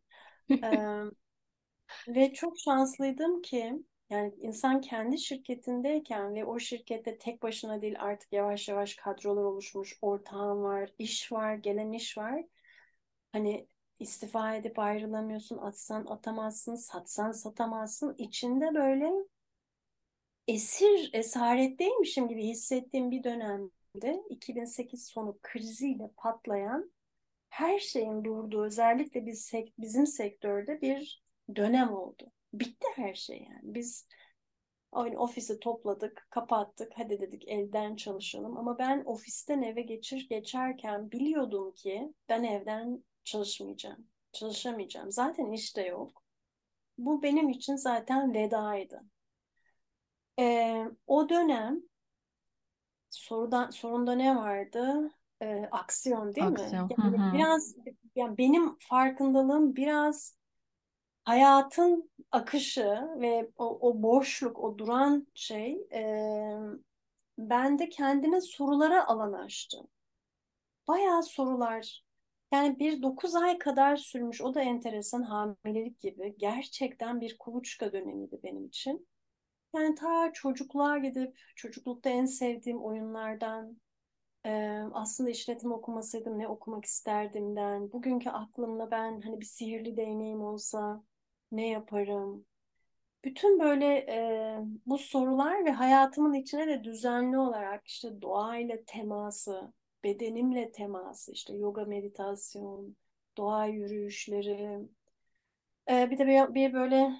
Ve 2.08 2.32
çok 2.32 2.58
şanslıydım 2.58 3.42
ki 3.42 3.84
yani 4.10 4.34
insan 4.38 4.80
kendi 4.80 5.18
şirketindeyken 5.18 6.34
ve 6.34 6.44
o 6.44 6.58
şirkette 6.58 7.18
tek 7.18 7.42
başına 7.42 7.82
değil 7.82 7.96
artık 7.98 8.32
yavaş 8.32 8.68
yavaş 8.68 8.94
kadrolar 8.94 9.42
oluşmuş, 9.42 9.98
ortağın 10.02 10.62
var, 10.62 10.90
iş 10.98 11.32
var, 11.32 11.54
gelen 11.54 11.92
iş 11.92 12.18
var. 12.18 12.44
Hani 13.32 13.66
istifa 13.98 14.54
edip 14.54 14.78
ayrılamıyorsun, 14.78 15.58
atsan 15.58 16.06
atamazsın, 16.06 16.74
satsan 16.74 17.32
satamazsın. 17.32 18.14
İçinde 18.18 18.74
böyle 18.74 19.12
esir, 20.48 21.10
esaretteymişim 21.12 22.28
gibi 22.28 22.46
hissettiğim 22.46 23.10
bir 23.10 23.24
dönemde 23.24 24.22
2008 24.30 25.06
sonu 25.06 25.38
kriziyle 25.42 26.10
patlayan 26.16 26.92
her 27.50 27.78
şeyin 27.78 28.24
durduğu 28.24 28.64
özellikle 28.64 29.26
biz 29.26 29.52
bizim 29.78 30.06
sektörde 30.06 30.80
bir 30.80 31.22
dönem 31.56 31.94
oldu. 31.94 32.32
Bitti 32.52 32.86
her 32.96 33.14
şey 33.14 33.38
yani. 33.50 33.74
Biz 33.74 34.06
Aynı 34.92 35.18
ofisi 35.18 35.60
topladık, 35.60 36.26
kapattık. 36.30 36.92
Hadi 36.96 37.20
dedik 37.20 37.48
evden 37.48 37.96
çalışalım. 37.96 38.56
Ama 38.56 38.78
ben 38.78 39.02
ofisten 39.06 39.62
eve 39.62 39.82
geçir 39.82 40.26
geçerken 40.28 41.10
biliyordum 41.10 41.72
ki 41.72 42.14
ben 42.28 42.44
evden 42.44 43.04
çalışmayacağım. 43.24 44.06
Çalışamayacağım. 44.32 45.12
Zaten 45.12 45.52
işte 45.52 45.82
yok. 45.86 46.22
Bu 46.98 47.22
benim 47.22 47.48
için 47.48 47.76
zaten 47.76 48.34
vedaydı. 48.34 49.02
Ee, 50.38 50.84
o 51.06 51.28
dönem 51.28 51.82
sorudan 53.10 53.70
sorunda 53.70 54.12
ne 54.14 54.36
vardı? 54.36 55.10
Ee, 55.42 55.68
aksiyon 55.70 56.34
değil 56.34 56.46
aksiyon. 56.46 56.86
mi? 56.86 56.94
Yani 56.98 57.34
biraz 57.34 57.74
yani 58.14 58.38
benim 58.38 58.78
farkındalığım 58.78 59.76
biraz 59.76 60.36
hayatın 61.24 62.10
akışı 62.30 63.08
ve 63.20 63.50
o, 63.56 63.88
o 63.88 64.02
boşluk, 64.02 64.58
o 64.58 64.78
duran 64.78 65.26
şey 65.34 65.86
e, 65.92 66.02
bende 67.38 67.88
kendime 67.88 68.40
sorulara 68.40 69.06
alan 69.06 69.32
açtı. 69.32 69.78
Bayağı 70.88 71.22
sorular. 71.22 72.04
Yani 72.52 72.78
bir 72.78 73.02
dokuz 73.02 73.34
ay 73.34 73.58
kadar 73.58 73.96
sürmüş. 73.96 74.40
O 74.42 74.54
da 74.54 74.60
enteresan 74.62 75.22
hamilelik 75.22 76.00
gibi. 76.00 76.34
Gerçekten 76.38 77.20
bir 77.20 77.38
kuluçka 77.38 77.92
dönemiydi 77.92 78.40
benim 78.42 78.66
için. 78.66 79.08
Yani 79.74 79.94
ta 79.94 80.32
çocukluğa 80.32 80.98
gidip 80.98 81.38
çocuklukta 81.56 82.10
en 82.10 82.24
sevdiğim 82.24 82.82
oyunlardan 82.84 83.80
ee, 84.46 84.82
aslında 84.92 85.30
işletim 85.30 85.72
okumasaydım 85.72 86.38
ne 86.38 86.48
okumak 86.48 86.84
isterdimden, 86.84 87.92
bugünkü 87.92 88.30
aklımla 88.30 88.90
ben 88.90 89.20
hani 89.20 89.40
bir 89.40 89.46
sihirli 89.46 89.96
değneğim 89.96 90.42
olsa 90.42 91.02
ne 91.52 91.68
yaparım? 91.68 92.46
Bütün 93.24 93.60
böyle 93.60 93.86
e, 93.86 94.58
bu 94.86 94.98
sorular 94.98 95.64
ve 95.64 95.70
hayatımın 95.70 96.34
içine 96.34 96.66
de 96.68 96.84
düzenli 96.84 97.38
olarak 97.38 97.86
işte 97.86 98.22
doğayla 98.22 98.76
teması, 98.86 99.72
bedenimle 100.04 100.72
teması, 100.72 101.32
işte 101.32 101.54
yoga 101.54 101.84
meditasyon, 101.84 102.96
doğa 103.36 103.66
yürüyüşleri, 103.66 104.80
e, 105.90 106.10
bir 106.10 106.18
de 106.18 106.26
bir, 106.26 106.54
bir 106.54 106.72
böyle 106.72 107.12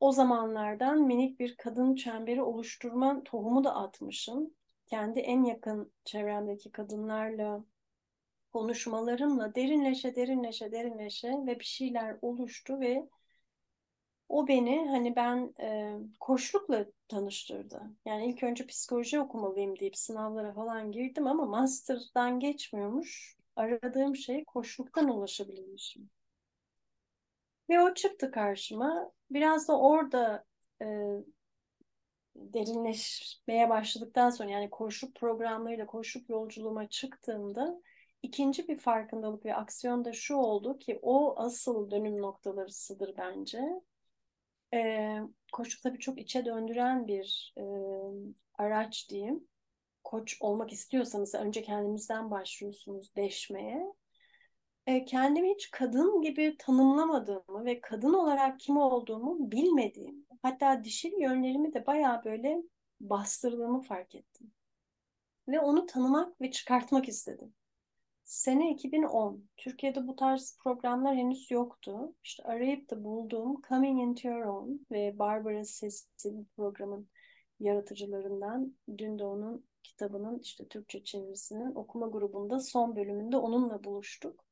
o 0.00 0.12
zamanlardan 0.12 1.02
minik 1.02 1.40
bir 1.40 1.56
kadın 1.56 1.94
çemberi 1.94 2.42
oluşturma 2.42 3.22
tohumu 3.24 3.64
da 3.64 3.74
atmışım. 3.74 4.54
Kendi 4.92 5.20
en 5.20 5.44
yakın 5.44 5.92
çevremdeki 6.04 6.72
kadınlarla 6.72 7.64
konuşmalarımla 8.52 9.54
derinleşe 9.54 10.16
derinleşe 10.16 10.72
derinleşe 10.72 11.28
ve 11.46 11.60
bir 11.60 11.64
şeyler 11.64 12.16
oluştu 12.22 12.80
ve 12.80 13.08
o 14.28 14.48
beni 14.48 14.88
hani 14.90 15.16
ben 15.16 15.54
e, 15.60 15.98
koçlukla 16.20 16.86
tanıştırdı. 17.08 17.82
Yani 18.04 18.26
ilk 18.26 18.42
önce 18.42 18.66
psikoloji 18.66 19.20
okumalıyım 19.20 19.78
deyip 19.78 19.96
sınavlara 19.96 20.52
falan 20.52 20.92
girdim 20.92 21.26
ama 21.26 21.46
master'dan 21.46 22.40
geçmiyormuş. 22.40 23.36
Aradığım 23.56 24.16
şey 24.16 24.44
koçluktan 24.44 25.08
ulaşabilmişim. 25.08 26.10
Ve 27.70 27.80
o 27.80 27.94
çıktı 27.94 28.30
karşıma. 28.30 29.12
Biraz 29.30 29.68
da 29.68 29.78
orada 29.80 30.44
e, 30.82 30.86
derinleşmeye 32.36 33.70
başladıktan 33.70 34.30
sonra 34.30 34.50
yani 34.50 34.70
koşup 34.70 35.14
programlarıyla 35.14 35.86
koşup 35.86 36.30
yolculuğuma 36.30 36.88
çıktığımda 36.88 37.82
ikinci 38.22 38.68
bir 38.68 38.78
farkındalık 38.78 39.44
ve 39.44 39.54
aksiyon 39.54 40.04
da 40.04 40.12
şu 40.12 40.34
oldu 40.34 40.78
ki 40.78 40.98
o 41.02 41.34
asıl 41.36 41.90
dönüm 41.90 42.22
noktalarısıdır 42.22 43.16
bence. 43.16 43.60
E, 44.74 45.18
koçluk 45.52 45.82
tabii 45.82 45.98
çok 45.98 46.18
içe 46.18 46.44
döndüren 46.44 47.06
bir 47.06 47.54
e, 47.58 47.62
araç 48.54 49.10
diyeyim. 49.10 49.48
Koç 50.04 50.36
olmak 50.40 50.72
istiyorsanız 50.72 51.34
önce 51.34 51.62
kendinizden 51.62 52.30
başlıyorsunuz 52.30 53.16
deşmeye. 53.16 53.92
E, 54.86 55.04
kendimi 55.04 55.54
hiç 55.54 55.70
kadın 55.70 56.22
gibi 56.22 56.56
tanımlamadığımı 56.58 57.64
ve 57.64 57.80
kadın 57.80 58.14
olarak 58.14 58.60
kim 58.60 58.76
olduğumu 58.76 59.50
bilmediğim, 59.50 60.21
hatta 60.42 60.84
dişil 60.84 61.12
yönlerimi 61.20 61.74
de 61.74 61.86
bayağı 61.86 62.24
böyle 62.24 62.62
bastırdığımı 63.00 63.80
fark 63.82 64.14
ettim. 64.14 64.52
Ve 65.48 65.60
onu 65.60 65.86
tanımak 65.86 66.40
ve 66.40 66.50
çıkartmak 66.50 67.08
istedim. 67.08 67.54
Sene 68.24 68.70
2010. 68.72 69.48
Türkiye'de 69.56 70.06
bu 70.06 70.16
tarz 70.16 70.58
programlar 70.62 71.16
henüz 71.16 71.50
yoktu. 71.50 72.14
İşte 72.24 72.42
arayıp 72.42 72.90
da 72.90 73.04
bulduğum 73.04 73.60
Coming 73.68 74.00
Into 74.00 74.28
Your 74.28 74.44
Own 74.46 74.72
ve 74.90 75.18
Barbara 75.18 75.64
Sessi 75.64 76.34
programın 76.56 77.08
yaratıcılarından. 77.60 78.76
Dün 78.98 79.18
de 79.18 79.24
onun 79.24 79.66
kitabının 79.82 80.38
işte 80.38 80.68
Türkçe 80.68 81.04
çevirisinin 81.04 81.74
okuma 81.74 82.06
grubunda 82.06 82.60
son 82.60 82.96
bölümünde 82.96 83.36
onunla 83.36 83.84
buluştuk. 83.84 84.44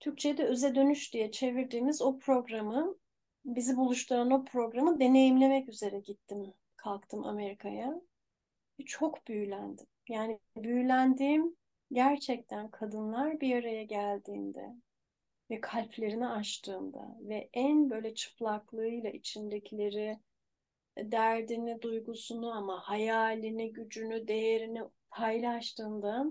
Türkçe'de 0.00 0.44
Öze 0.44 0.74
Dönüş 0.74 1.14
diye 1.14 1.30
çevirdiğimiz 1.30 2.02
o 2.02 2.18
programı, 2.18 2.96
bizi 3.44 3.76
buluşturan 3.76 4.30
o 4.30 4.44
programı 4.44 5.00
deneyimlemek 5.00 5.68
üzere 5.68 6.00
gittim. 6.00 6.54
Kalktım 6.76 7.24
Amerika'ya. 7.24 8.00
Çok 8.86 9.28
büyülendim. 9.28 9.86
Yani 10.08 10.40
büyülendiğim 10.56 11.56
gerçekten 11.92 12.70
kadınlar 12.70 13.40
bir 13.40 13.56
araya 13.56 13.84
geldiğinde 13.84 14.74
ve 15.50 15.60
kalplerini 15.60 16.28
açtığında 16.28 17.16
ve 17.20 17.48
en 17.52 17.90
böyle 17.90 18.14
çıplaklığıyla 18.14 19.10
içindekileri 19.10 20.18
derdini, 20.98 21.82
duygusunu 21.82 22.52
ama 22.52 22.80
hayalini, 22.88 23.72
gücünü, 23.72 24.28
değerini 24.28 24.82
paylaştığında 25.10 26.26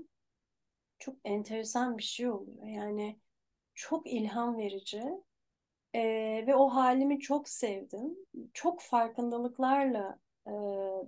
çok 0.99 1.15
enteresan 1.25 1.97
bir 1.97 2.03
şey 2.03 2.29
oluyor. 2.29 2.67
Yani 2.67 3.19
çok 3.73 4.07
ilham 4.07 4.57
verici 4.57 5.03
ee, 5.95 6.43
ve 6.47 6.55
o 6.55 6.69
halimi 6.69 7.19
çok 7.19 7.49
sevdim. 7.49 8.15
Çok 8.53 8.81
farkındalıklarla 8.81 10.19
e, 10.47 10.51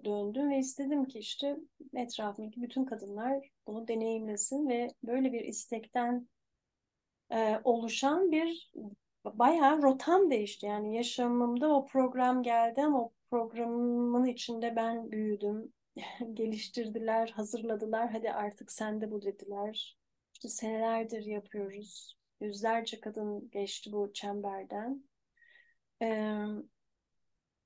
döndüm 0.06 0.50
ve 0.50 0.58
istedim 0.58 1.06
ki 1.06 1.20
işte 1.20 1.58
etrafımdaki 1.96 2.62
bütün 2.62 2.86
kadınlar 2.86 3.50
bunu 3.68 3.88
deneyimlesin 3.88 4.70
ve 4.70 4.88
böyle 5.04 5.34
bir 5.34 5.42
istekten 5.42 6.28
e, 7.32 7.60
oluşan 7.64 8.32
bir 8.32 8.72
bayağı 9.26 9.82
rotam 9.82 10.32
değişti. 10.32 10.66
Yani 10.66 10.96
yaşamımda 10.96 11.76
o 11.76 11.86
program 11.86 12.44
geldi 12.44 12.82
ama 12.82 13.02
o 13.04 13.12
programın 13.30 14.26
içinde 14.26 14.76
ben 14.76 15.12
büyüdüm. 15.12 15.74
Geliştirdiler, 16.34 17.30
hazırladılar. 17.30 18.10
Hadi 18.12 18.32
artık 18.32 18.72
sen 18.72 19.02
de 19.02 19.12
bu 19.12 19.22
dediler. 19.22 19.98
İşte 20.34 20.50
senelerdir 20.50 21.26
yapıyoruz. 21.26 22.18
Yüzlerce 22.42 23.00
kadın 23.00 23.50
geçti 23.52 23.92
bu 23.92 24.14
çemberden. 24.14 25.04
Ee, 26.02 26.46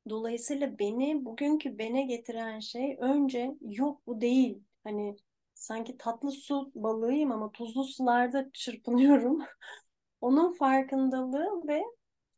dolayısıyla 0.09 0.79
beni, 0.79 1.25
bugünkü 1.25 1.77
bene 1.77 2.01
getiren 2.03 2.59
şey 2.59 2.97
önce 2.99 3.55
yok 3.61 4.07
bu 4.07 4.21
değil. 4.21 4.63
Hani 4.83 5.17
sanki 5.53 5.97
tatlı 5.97 6.31
su 6.31 6.71
balığıyım 6.75 7.31
ama 7.31 7.51
tuzlu 7.51 7.83
sularda 7.83 8.49
çırpınıyorum. 8.53 9.39
Onun 10.21 10.53
farkındalığı 10.53 11.67
ve 11.67 11.83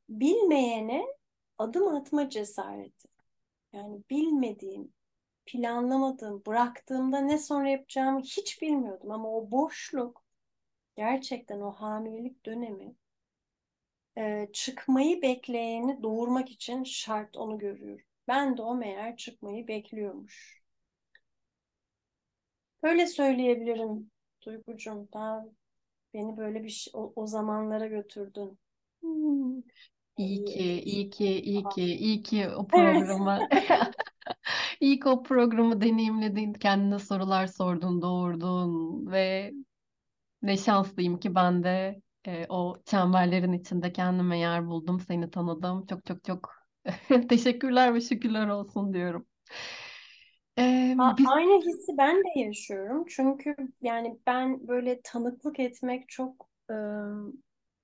bilmeyene 0.09 1.05
adım 1.57 1.87
atma 1.87 2.29
cesareti. 2.29 3.07
Yani 3.73 4.01
bilmediğim, 4.09 4.93
planlamadığım, 5.45 6.43
bıraktığımda 6.47 7.19
ne 7.19 7.37
sonra 7.37 7.69
yapacağımı 7.69 8.21
hiç 8.21 8.61
bilmiyordum 8.61 9.11
ama 9.11 9.29
o 9.37 9.51
boşluk 9.51 10.23
gerçekten 10.95 11.61
o 11.61 11.71
hamilelik 11.71 12.45
dönemi 12.45 12.95
e, 14.17 14.47
çıkmayı 14.53 15.21
bekleyeni 15.21 16.03
doğurmak 16.03 16.51
için 16.51 16.83
şart 16.83 17.37
onu 17.37 17.57
görüyorum. 17.57 18.05
Ben 18.27 18.57
de 18.57 18.61
o 18.61 18.75
meğer 18.75 19.17
çıkmayı 19.17 19.67
bekliyormuş. 19.67 20.61
Böyle 22.83 23.07
söyleyebilirim 23.07 24.11
Duygucuğum. 24.45 25.07
Daha 25.13 25.45
beni 26.13 26.37
böyle 26.37 26.63
bir 26.63 26.69
şey, 26.69 26.91
o, 26.95 27.13
o 27.15 27.27
zamanlara 27.27 27.87
götürdün. 27.87 28.59
Hmm. 29.01 29.61
İyi 30.17 30.45
ki, 30.45 30.81
iyi 30.85 31.09
ki, 31.09 31.41
iyi 31.41 31.63
ki, 31.63 31.83
iyi 31.83 32.23
ki 32.23 32.49
o 32.49 32.67
programı, 32.67 33.39
iyi 34.81 34.99
ki 34.99 35.09
o 35.09 35.23
programı 35.23 35.81
deneyimledin, 35.81 36.53
kendine 36.53 36.99
sorular 36.99 37.47
sordun, 37.47 38.01
doğurdun 38.01 39.11
ve 39.11 39.53
ne 40.41 40.57
şanslıyım 40.57 41.19
ki 41.19 41.35
ben 41.35 41.63
de 41.63 42.01
e, 42.27 42.45
o 42.49 42.81
çemberlerin 42.85 43.53
içinde 43.53 43.93
kendime 43.93 44.39
yer 44.39 44.67
buldum, 44.67 44.99
seni 44.99 45.31
tanıdım. 45.31 45.85
Çok 45.85 46.05
çok 46.05 46.23
çok 46.23 46.49
teşekkürler 47.29 47.93
ve 47.93 48.01
şükürler 48.01 48.47
olsun 48.47 48.93
diyorum. 48.93 49.25
Ee, 50.59 50.95
biz... 51.17 51.25
Aynı 51.29 51.61
hissi 51.61 51.97
ben 51.97 52.17
de 52.17 52.39
yaşıyorum. 52.39 53.05
Çünkü 53.09 53.55
yani 53.81 54.19
ben 54.27 54.67
böyle 54.67 55.01
tanıklık 55.03 55.59
etmek 55.59 56.09
çok 56.09 56.49
e, 56.69 56.75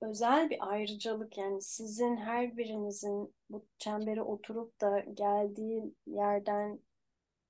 özel 0.01 0.49
bir 0.49 0.57
ayrıcalık. 0.69 1.37
Yani 1.37 1.61
sizin 1.61 2.17
her 2.17 2.57
birinizin 2.57 3.33
bu 3.49 3.65
çembere 3.77 4.21
oturup 4.21 4.81
da 4.81 4.99
geldiği 4.99 5.93
yerden 6.05 6.79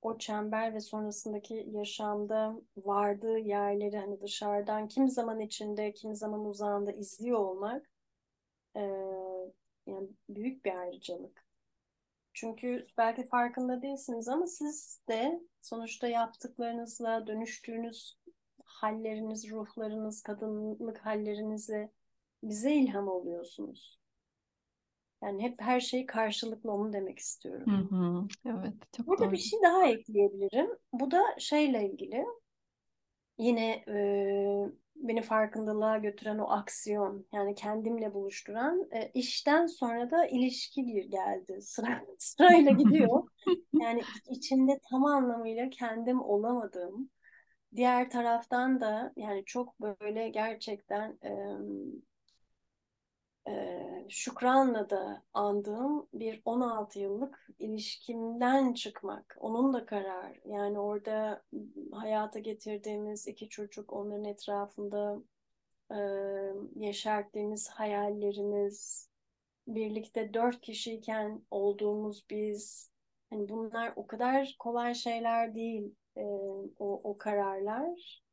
o 0.01 0.17
çember 0.17 0.73
ve 0.73 0.79
sonrasındaki 0.79 1.67
yaşamda 1.71 2.55
vardığı 2.77 3.37
yerleri 3.37 3.97
hani 3.97 4.21
dışarıdan 4.21 4.87
kim 4.87 5.09
zaman 5.09 5.39
içinde 5.39 5.93
kim 5.93 6.15
zaman 6.15 6.45
uzağında 6.45 6.91
izliyor 6.91 7.39
olmak 7.39 7.89
e, 8.75 8.81
yani 9.87 10.09
büyük 10.29 10.65
bir 10.65 10.75
ayrıcalık. 10.75 11.45
Çünkü 12.33 12.87
belki 12.97 13.25
farkında 13.25 13.81
değilsiniz 13.81 14.27
ama 14.27 14.47
siz 14.47 15.01
de 15.09 15.41
sonuçta 15.61 16.07
yaptıklarınızla 16.07 17.27
dönüştüğünüz 17.27 18.17
halleriniz, 18.65 19.51
ruhlarınız, 19.51 20.21
kadınlık 20.23 20.97
hallerinizle 21.05 21.91
bize 22.43 22.73
ilham 22.73 23.07
oluyorsunuz. 23.07 23.99
Yani 25.23 25.43
hep 25.43 25.61
her 25.61 25.79
şey 25.79 26.05
karşılıklı 26.05 26.71
onu 26.71 26.93
demek 26.93 27.19
istiyorum. 27.19 27.67
Hı 27.67 27.95
hı, 27.95 28.27
evet, 28.45 28.73
çok 28.97 29.07
Burada 29.07 29.23
doğru. 29.23 29.31
bir 29.31 29.37
şey 29.37 29.59
daha 29.63 29.85
ekleyebilirim. 29.87 30.69
Bu 30.93 31.11
da 31.11 31.23
şeyle 31.39 31.89
ilgili. 31.89 32.25
Yine 33.37 33.83
e, 33.87 33.95
beni 34.95 35.21
farkındalığa 35.21 35.97
götüren 35.97 36.37
o 36.37 36.49
aksiyon 36.49 37.25
yani 37.33 37.55
kendimle 37.55 38.13
buluşturan 38.13 38.87
e, 38.91 39.11
işten 39.13 39.65
sonra 39.65 40.11
da 40.11 40.25
ilişki 40.25 41.09
geldi. 41.09 41.57
Sıra, 41.61 42.05
sırayla 42.17 42.71
gidiyor. 42.71 43.23
Yani 43.81 44.01
içinde 44.29 44.79
tam 44.89 45.05
anlamıyla 45.05 45.69
kendim 45.69 46.21
olamadığım. 46.21 47.09
Diğer 47.75 48.09
taraftan 48.09 48.81
da 48.81 49.13
yani 49.15 49.45
çok 49.45 49.79
böyle 49.79 50.29
gerçekten 50.29 51.17
e, 51.23 51.31
şükranla 54.09 54.89
da 54.89 55.23
andığım 55.33 56.07
bir 56.13 56.41
16 56.45 56.99
yıllık 56.99 57.47
ilişkimden 57.59 58.73
çıkmak. 58.73 59.37
Onun 59.39 59.73
da 59.73 59.85
karar. 59.85 60.39
Yani 60.45 60.79
orada 60.79 61.43
hayata 61.91 62.39
getirdiğimiz 62.39 63.27
iki 63.27 63.49
çocuk, 63.49 63.93
onların 63.93 64.25
etrafında 64.25 65.17
e, 65.91 65.97
yeşerttiğimiz 66.75 67.69
hayallerimiz, 67.69 69.09
birlikte 69.67 70.33
dört 70.33 70.61
kişiyken 70.61 71.41
olduğumuz 71.51 72.25
biz. 72.29 72.91
Hani 73.29 73.49
bunlar 73.49 73.93
o 73.95 74.07
kadar 74.07 74.55
kolay 74.59 74.93
şeyler 74.95 75.55
değil 75.55 75.95
o, 76.79 77.01
o 77.03 77.17
kararlar. 77.17 78.26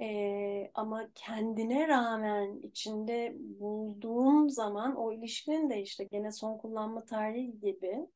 Ee, 0.00 0.70
ama 0.74 1.08
kendine 1.14 1.88
rağmen 1.88 2.60
içinde 2.62 3.34
bulduğum 3.38 4.50
zaman 4.50 4.96
o 4.96 5.12
ilişkinin 5.12 5.70
de 5.70 5.82
işte 5.82 6.04
gene 6.04 6.32
son 6.32 6.58
kullanma 6.58 7.04
tarihi 7.04 7.58
gibi 7.60 8.06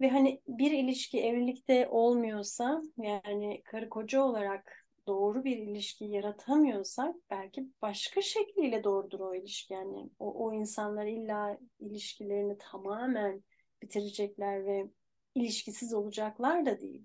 ve 0.00 0.08
hani 0.10 0.40
bir 0.48 0.70
ilişki 0.70 1.20
evlilikte 1.24 1.88
olmuyorsa 1.88 2.82
yani 2.98 3.62
karı 3.64 3.88
koca 3.88 4.22
olarak 4.22 4.86
doğru 5.06 5.44
bir 5.44 5.56
ilişki 5.56 6.04
yaratamıyorsak 6.04 7.16
belki 7.30 7.66
başka 7.82 8.22
şekliyle 8.22 8.84
doğrudur 8.84 9.20
o 9.20 9.34
ilişki 9.34 9.74
yani 9.74 10.10
o, 10.18 10.46
o 10.46 10.54
insanlar 10.54 11.06
illa 11.06 11.58
ilişkilerini 11.80 12.58
tamamen 12.58 13.42
bitirecekler 13.82 14.66
ve 14.66 14.90
ilişkisiz 15.34 15.94
olacaklar 15.94 16.66
da 16.66 16.80
değil. 16.80 17.04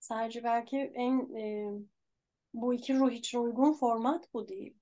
Sadece 0.00 0.44
belki 0.44 0.78
en 0.78 1.34
e, 1.36 1.70
bu 2.54 2.74
iki 2.74 2.98
ruh 2.98 3.12
için 3.12 3.38
uygun 3.38 3.72
format 3.72 4.34
bu 4.34 4.48
değil. 4.48 4.74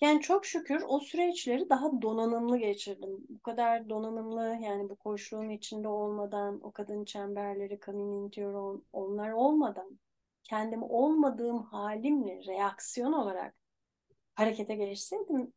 Yani 0.00 0.20
çok 0.20 0.46
şükür 0.46 0.82
o 0.88 1.00
süreçleri 1.00 1.70
daha 1.70 2.02
donanımlı 2.02 2.58
geçirdim. 2.58 3.26
Bu 3.28 3.42
kadar 3.42 3.88
donanımlı 3.88 4.58
yani 4.62 4.88
bu 4.88 4.96
koşluğun 4.96 5.48
içinde 5.48 5.88
olmadan, 5.88 6.60
o 6.62 6.72
kadın 6.72 7.04
çemberleri, 7.04 7.80
community 7.84 8.44
onlar 8.92 9.30
olmadan, 9.30 9.98
kendim 10.42 10.82
olmadığım 10.82 11.62
halimle 11.62 12.46
reaksiyon 12.46 13.12
olarak 13.12 13.54
harekete 14.34 14.74
geçseydim 14.74 15.52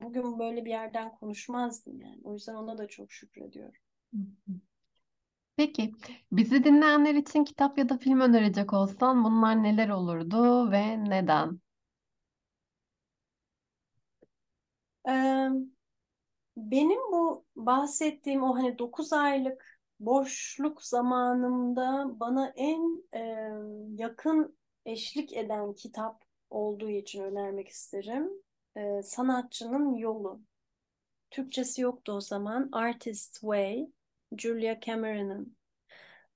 bugün 0.00 0.38
böyle 0.38 0.64
bir 0.64 0.70
yerden 0.70 1.12
konuşmazdım 1.12 2.00
yani. 2.00 2.20
O 2.24 2.32
yüzden 2.32 2.54
ona 2.54 2.78
da 2.78 2.88
çok 2.88 3.12
şükrediyorum. 3.12 3.80
Peki, 5.62 5.92
bizi 6.32 6.64
dinleyenler 6.64 7.14
için 7.14 7.44
kitap 7.44 7.78
ya 7.78 7.88
da 7.88 7.98
film 7.98 8.20
önerecek 8.20 8.72
olsan 8.72 9.24
bunlar 9.24 9.62
neler 9.62 9.88
olurdu 9.88 10.70
ve 10.70 11.04
neden? 11.04 11.60
Benim 16.56 17.00
bu 17.12 17.44
bahsettiğim 17.56 18.42
o 18.42 18.56
hani 18.56 18.78
9 18.78 19.12
aylık 19.12 19.80
boşluk 20.00 20.82
zamanımda 20.82 22.20
bana 22.20 22.52
en 22.56 23.02
yakın 23.98 24.56
eşlik 24.86 25.36
eden 25.36 25.72
kitap 25.72 26.24
olduğu 26.50 26.90
için 26.90 27.22
önermek 27.22 27.68
isterim. 27.68 28.30
Sanatçının 29.02 29.94
Yolu. 29.94 30.40
Türkçesi 31.30 31.82
yoktu 31.82 32.12
o 32.12 32.20
zaman. 32.20 32.68
Artist's 32.72 33.40
Way. 33.40 33.86
Julia 34.38 34.80
Cameron'ın. 34.80 35.56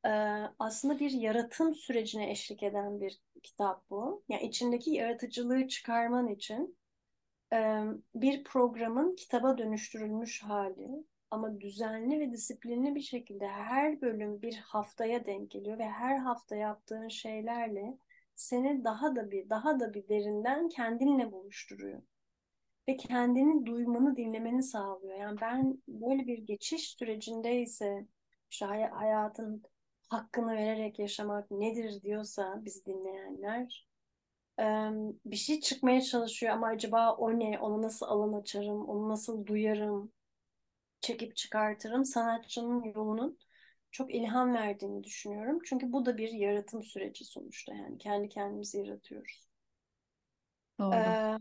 E, 0.04 0.10
aslında 0.58 0.98
bir 0.98 1.10
yaratım 1.10 1.74
sürecine 1.74 2.30
eşlik 2.30 2.62
eden 2.62 3.00
bir 3.00 3.20
kitap 3.42 3.90
bu. 3.90 4.24
Yani 4.28 4.42
içindeki 4.42 4.90
yaratıcılığı 4.90 5.68
çıkarman 5.68 6.28
için 6.28 6.76
bir 8.14 8.44
programın 8.44 9.16
kitaba 9.16 9.58
dönüştürülmüş 9.58 10.42
hali. 10.42 11.04
ama 11.30 11.60
düzenli 11.60 12.20
ve 12.20 12.32
disiplinli 12.32 12.94
bir 12.94 13.00
şekilde 13.00 13.48
her 13.48 14.00
bölüm 14.00 14.42
bir 14.42 14.56
haftaya 14.56 15.26
denk 15.26 15.50
geliyor 15.50 15.78
ve 15.78 15.88
her 15.88 16.18
hafta 16.18 16.56
yaptığın 16.56 17.08
şeylerle 17.08 17.98
seni 18.34 18.84
daha 18.84 19.16
da 19.16 19.30
bir 19.30 19.50
daha 19.50 19.80
da 19.80 19.94
bir 19.94 20.08
derinden 20.08 20.68
kendinle 20.68 21.32
buluşturuyor 21.32 22.02
ve 22.88 22.96
kendini 22.96 23.66
duymanı, 23.66 24.16
dinlemeni 24.16 24.62
sağlıyor. 24.62 25.18
Yani 25.18 25.40
ben 25.40 25.82
böyle 25.88 26.26
bir 26.26 26.38
geçiş 26.38 26.90
sürecindeyse 26.90 28.06
işte 28.50 28.66
hayatın 28.66 29.62
hakkını 30.08 30.52
vererek 30.52 30.98
yaşamak 30.98 31.50
nedir 31.50 32.02
diyorsa 32.02 32.64
biz 32.64 32.86
dinleyenler 32.86 33.86
bir 35.24 35.36
şey 35.36 35.60
çıkmaya 35.60 36.00
çalışıyor 36.00 36.52
ama 36.52 36.66
acaba 36.66 37.14
o 37.16 37.38
ne? 37.38 37.58
Onu 37.58 37.82
nasıl 37.82 38.06
alan 38.06 38.32
açarım? 38.32 38.88
Onu 38.88 39.08
nasıl 39.08 39.46
duyarım? 39.46 40.12
Çekip 41.00 41.36
çıkartırım. 41.36 42.04
Sanatçının 42.04 42.84
yolunun 42.84 43.38
çok 43.90 44.14
ilham 44.14 44.54
verdiğini 44.54 45.04
düşünüyorum. 45.04 45.58
Çünkü 45.64 45.92
bu 45.92 46.06
da 46.06 46.18
bir 46.18 46.30
yaratım 46.30 46.82
süreci 46.82 47.24
sonuçta 47.24 47.74
yani 47.74 47.98
kendi 47.98 48.28
kendimizi 48.28 48.78
yaratıyoruz. 48.78 49.48
Doğru. 50.78 50.94
Ee, 50.94 51.38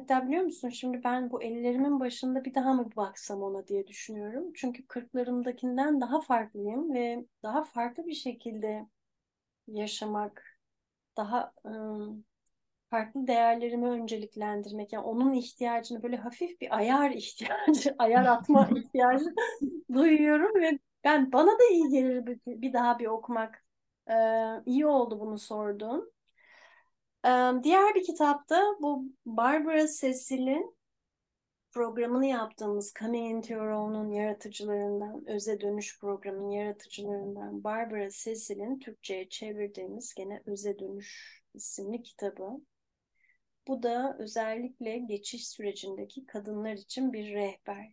Hatta 0.00 0.26
biliyor 0.26 0.42
musun 0.44 0.68
şimdi 0.68 1.04
ben 1.04 1.30
bu 1.30 1.42
ellerimin 1.42 2.00
başında 2.00 2.44
bir 2.44 2.54
daha 2.54 2.72
mı 2.74 2.90
baksam 2.96 3.42
ona 3.42 3.66
diye 3.66 3.86
düşünüyorum. 3.86 4.52
Çünkü 4.54 4.86
kırklarımdakinden 4.86 6.00
daha 6.00 6.20
farklıyım 6.20 6.94
ve 6.94 7.24
daha 7.42 7.64
farklı 7.64 8.06
bir 8.06 8.14
şekilde 8.14 8.86
yaşamak, 9.68 10.58
daha 11.16 11.52
ım, 11.66 12.24
farklı 12.90 13.26
değerlerimi 13.26 13.88
önceliklendirmek. 13.88 14.92
Yani 14.92 15.04
onun 15.04 15.34
ihtiyacını 15.34 16.02
böyle 16.02 16.16
hafif 16.16 16.60
bir 16.60 16.76
ayar 16.78 17.10
ihtiyacı, 17.10 17.96
ayar 17.98 18.24
atma 18.26 18.68
ihtiyacı 18.76 19.34
duyuyorum 19.94 20.62
ve 20.62 20.78
ben 21.04 21.32
bana 21.32 21.50
da 21.52 21.64
iyi 21.72 21.88
gelir 21.90 22.26
bir, 22.26 22.40
bir 22.46 22.72
daha 22.72 22.98
bir 22.98 23.06
okumak. 23.06 23.64
Ee, 24.10 24.14
iyi 24.66 24.86
oldu 24.86 25.20
bunu 25.20 25.38
sorduğun. 25.38 26.12
Diğer 27.62 27.94
bir 27.94 28.04
kitapta 28.04 28.76
bu 28.80 29.04
Barbara 29.26 29.86
Cecil'in 30.00 30.76
programını 31.70 32.26
yaptığımız 32.26 32.94
Coming 32.98 33.30
Into 33.30 33.54
Your 33.54 33.70
Own'un 33.70 34.10
yaratıcılarından, 34.10 35.28
Öze 35.28 35.60
Dönüş 35.60 36.00
programının 36.00 36.50
yaratıcılarından 36.50 37.64
Barbara 37.64 38.10
Cecil'in 38.10 38.78
Türkçe'ye 38.78 39.28
çevirdiğimiz 39.28 40.14
gene 40.14 40.42
Öze 40.46 40.78
Dönüş 40.78 41.42
isimli 41.54 42.02
kitabı. 42.02 42.50
Bu 43.68 43.82
da 43.82 44.16
özellikle 44.18 44.98
geçiş 44.98 45.48
sürecindeki 45.48 46.26
kadınlar 46.26 46.72
için 46.72 47.12
bir 47.12 47.34
rehber. 47.34 47.92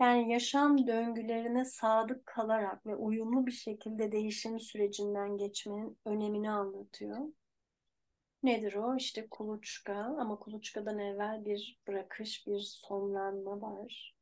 Yani 0.00 0.32
yaşam 0.32 0.86
döngülerine 0.86 1.64
sadık 1.64 2.26
kalarak 2.26 2.86
ve 2.86 2.96
uyumlu 2.96 3.46
bir 3.46 3.52
şekilde 3.52 4.12
değişim 4.12 4.60
sürecinden 4.60 5.36
geçmenin 5.36 5.98
önemini 6.04 6.50
anlatıyor. 6.50 7.18
Nedir 8.44 8.74
o? 8.74 8.96
İşte 8.96 9.28
kuluçka 9.28 9.94
ama 9.94 10.38
kuluçkadan 10.38 10.98
evvel 10.98 11.44
bir 11.44 11.80
bırakış, 11.86 12.46
bir 12.46 12.60
sonlanma 12.60 13.60
var. 13.60 14.14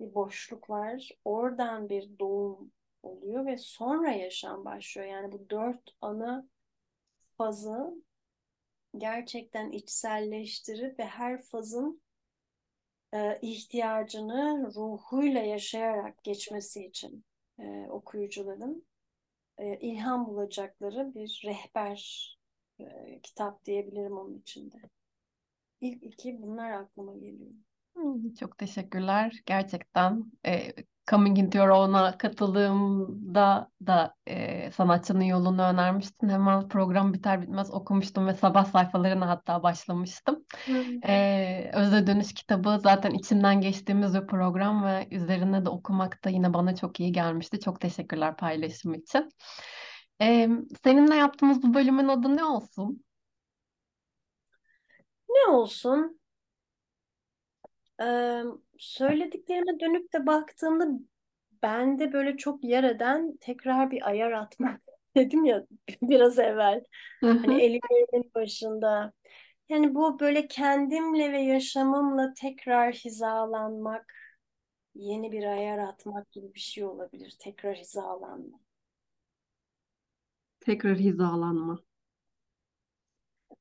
Bir 0.00 0.14
boşluk 0.14 0.70
var. 0.70 1.08
Oradan 1.24 1.88
bir 1.88 2.18
doğum 2.18 2.72
oluyor 3.02 3.46
ve 3.46 3.58
sonra 3.58 4.10
yaşam 4.10 4.64
başlıyor. 4.64 5.08
Yani 5.08 5.32
bu 5.32 5.50
dört 5.50 5.90
ana 6.00 6.48
fazı 7.38 7.94
gerçekten 8.98 9.70
içselleştirip 9.70 10.98
ve 10.98 11.04
her 11.04 11.42
fazın 11.42 12.02
e, 13.14 13.38
ihtiyacını 13.42 14.72
ruhuyla 14.74 15.40
yaşayarak 15.40 16.24
geçmesi 16.24 16.84
için 16.86 17.24
e, 17.58 17.86
okuyucuların 17.90 18.86
e, 19.58 19.78
ilham 19.80 20.26
bulacakları 20.26 21.14
bir 21.14 21.42
rehber 21.46 22.34
e, 22.80 23.20
kitap 23.22 23.64
diyebilirim 23.64 24.18
onun 24.18 24.38
içinde. 24.38 24.76
İlk 25.80 26.02
iki 26.02 26.42
bunlar 26.42 26.70
aklıma 26.70 27.14
geliyor. 27.14 27.52
Çok 28.40 28.58
teşekkürler. 28.58 29.42
Gerçekten 29.46 30.32
e, 30.46 30.72
Coming 31.10 31.38
Into 31.38 31.58
Your 31.58 31.68
Own'a 31.68 32.18
katıldığımda 32.18 33.70
da 33.86 34.14
e, 34.26 34.70
sanatçının 34.70 35.24
yolunu 35.24 35.62
önermiştin. 35.62 36.28
Hemen 36.28 36.68
program 36.68 37.12
biter 37.12 37.42
bitmez 37.42 37.70
okumuştum 37.70 38.26
ve 38.26 38.34
sabah 38.34 38.64
sayfalarına 38.64 39.28
hatta 39.28 39.62
başlamıştım. 39.62 40.44
E, 41.06 41.70
Özde 41.74 42.06
Dönüş 42.06 42.34
kitabı 42.34 42.78
zaten 42.82 43.10
içinden 43.10 43.60
geçtiğimiz 43.60 44.14
bir 44.14 44.26
program 44.26 44.84
ve 44.84 45.08
üzerine 45.10 45.64
de 45.64 45.68
okumak 45.68 46.24
da 46.24 46.30
yine 46.30 46.54
bana 46.54 46.76
çok 46.76 47.00
iyi 47.00 47.12
gelmişti. 47.12 47.60
Çok 47.60 47.80
teşekkürler 47.80 48.36
paylaşım 48.36 48.94
için. 48.94 49.28
Ee, 50.20 50.48
seninle 50.84 51.14
yaptığımız 51.14 51.62
bu 51.62 51.74
bölümün 51.74 52.08
adı 52.08 52.36
ne 52.36 52.44
olsun? 52.44 53.04
Ne 55.28 55.50
olsun? 55.52 56.18
Ee, 58.02 58.42
söylediklerime 58.78 59.80
dönüp 59.80 60.12
de 60.12 60.26
baktığımda 60.26 60.86
bende 61.62 62.12
böyle 62.12 62.36
çok 62.36 62.64
yer 62.64 62.84
eden 62.84 63.36
tekrar 63.40 63.90
bir 63.90 64.08
ayar 64.08 64.32
atmak 64.32 64.80
dedim 65.16 65.44
ya 65.44 65.66
biraz 66.02 66.38
evvel. 66.38 66.84
Hani 67.42 67.62
elimin 67.62 68.32
başında. 68.34 69.12
Yani 69.68 69.94
bu 69.94 70.20
böyle 70.20 70.48
kendimle 70.48 71.32
ve 71.32 71.40
yaşamımla 71.40 72.34
tekrar 72.34 72.94
hizalanmak, 72.94 74.14
yeni 74.94 75.32
bir 75.32 75.44
ayar 75.44 75.78
atmak 75.78 76.32
gibi 76.32 76.54
bir 76.54 76.60
şey 76.60 76.84
olabilir. 76.84 77.36
Tekrar 77.40 77.76
hizalanmak. 77.76 78.60
Tekrar 80.64 80.98
hizalanma. 80.98 81.78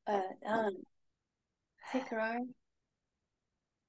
Evet, 0.07 0.37
yani 0.41 0.77
tekrar 1.91 2.41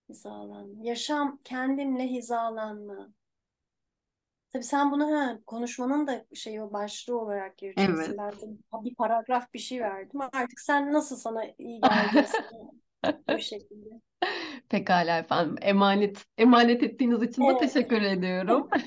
hizalanma. 0.09 0.85
Yaşam 0.85 1.39
kendimle 1.45 2.09
hizalanma. 2.09 3.13
Tabii 4.53 4.63
sen 4.65 4.93
bunu 4.93 5.17
ha, 5.19 5.39
konuşmanın 5.47 6.07
da 6.07 6.25
şey 6.35 6.61
o 6.61 6.73
başlığı 6.73 7.21
olarak 7.21 7.59
gireceksin. 7.59 8.19
Evet. 8.19 8.43
Ben 8.73 8.85
bir 8.85 8.95
paragraf 8.95 9.55
bir 9.55 9.59
şey 9.59 9.81
verdim. 9.81 10.21
Artık 10.21 10.61
sen 10.61 10.93
nasıl 10.93 11.17
sana 11.17 11.45
iyi 11.59 11.81
geldiyse 11.81 12.39
bu 13.29 13.39
şekilde. 13.39 14.01
Pekala 14.69 15.19
efendim. 15.19 15.57
Emanet 15.63 16.25
emanet 16.39 16.83
ettiğiniz 16.83 17.23
için 17.23 17.49
de 17.49 17.59
teşekkür 17.59 18.03
ediyorum. 18.03 18.69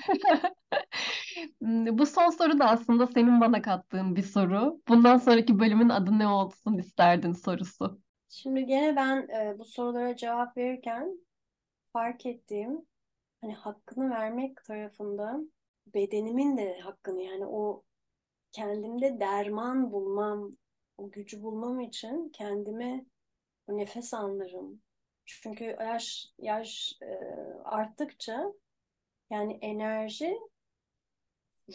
Bu 1.61 2.05
son 2.05 2.29
soru 2.29 2.59
da 2.59 2.65
aslında 2.65 3.07
senin 3.07 3.41
bana 3.41 3.61
kattığın 3.61 4.15
bir 4.15 4.23
soru. 4.23 4.81
Bundan 4.87 5.17
sonraki 5.17 5.59
bölümün 5.59 5.89
adı 5.89 6.19
ne 6.19 6.27
olsun 6.27 6.77
isterdin 6.77 7.33
sorusu. 7.33 7.99
Şimdi 8.29 8.65
gene 8.65 8.95
ben 8.95 9.27
e, 9.29 9.59
bu 9.59 9.65
sorulara 9.65 10.15
cevap 10.15 10.57
verirken 10.57 11.19
fark 11.93 12.25
ettiğim 12.25 12.85
hani 13.41 13.53
hakkını 13.53 14.09
vermek 14.09 14.63
tarafında 14.63 15.39
bedenimin 15.93 16.57
de 16.57 16.79
hakkını 16.79 17.21
yani 17.21 17.45
o 17.45 17.83
kendimde 18.51 19.19
derman 19.19 19.91
bulmam, 19.91 20.51
o 20.97 21.11
gücü 21.11 21.43
bulmam 21.43 21.79
için 21.79 22.29
kendime 22.29 23.05
o 23.67 23.77
nefes 23.77 24.13
anlarım. 24.13 24.81
Çünkü 25.25 25.65
yaş 25.65 26.27
yaş 26.39 26.97
e, 27.01 27.19
arttıkça 27.63 28.53
yani 29.29 29.59
enerji 29.61 30.37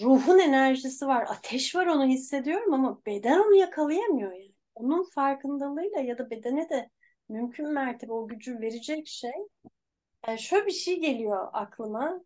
ruhun 0.00 0.38
enerjisi 0.38 1.06
var, 1.06 1.26
ateş 1.28 1.74
var 1.74 1.86
onu 1.86 2.06
hissediyorum 2.06 2.74
ama 2.74 3.00
beden 3.06 3.38
onu 3.38 3.54
yakalayamıyor 3.54 4.32
yani. 4.32 4.52
Onun 4.74 5.04
farkındalığıyla 5.04 6.00
ya 6.00 6.18
da 6.18 6.30
bedene 6.30 6.68
de 6.70 6.90
mümkün 7.28 7.72
mertebe 7.72 8.12
o 8.12 8.28
gücü 8.28 8.60
verecek 8.60 9.06
şey. 9.06 9.32
Yani 10.26 10.38
şöyle 10.38 10.66
bir 10.66 10.72
şey 10.72 11.00
geliyor 11.00 11.48
aklıma. 11.52 12.24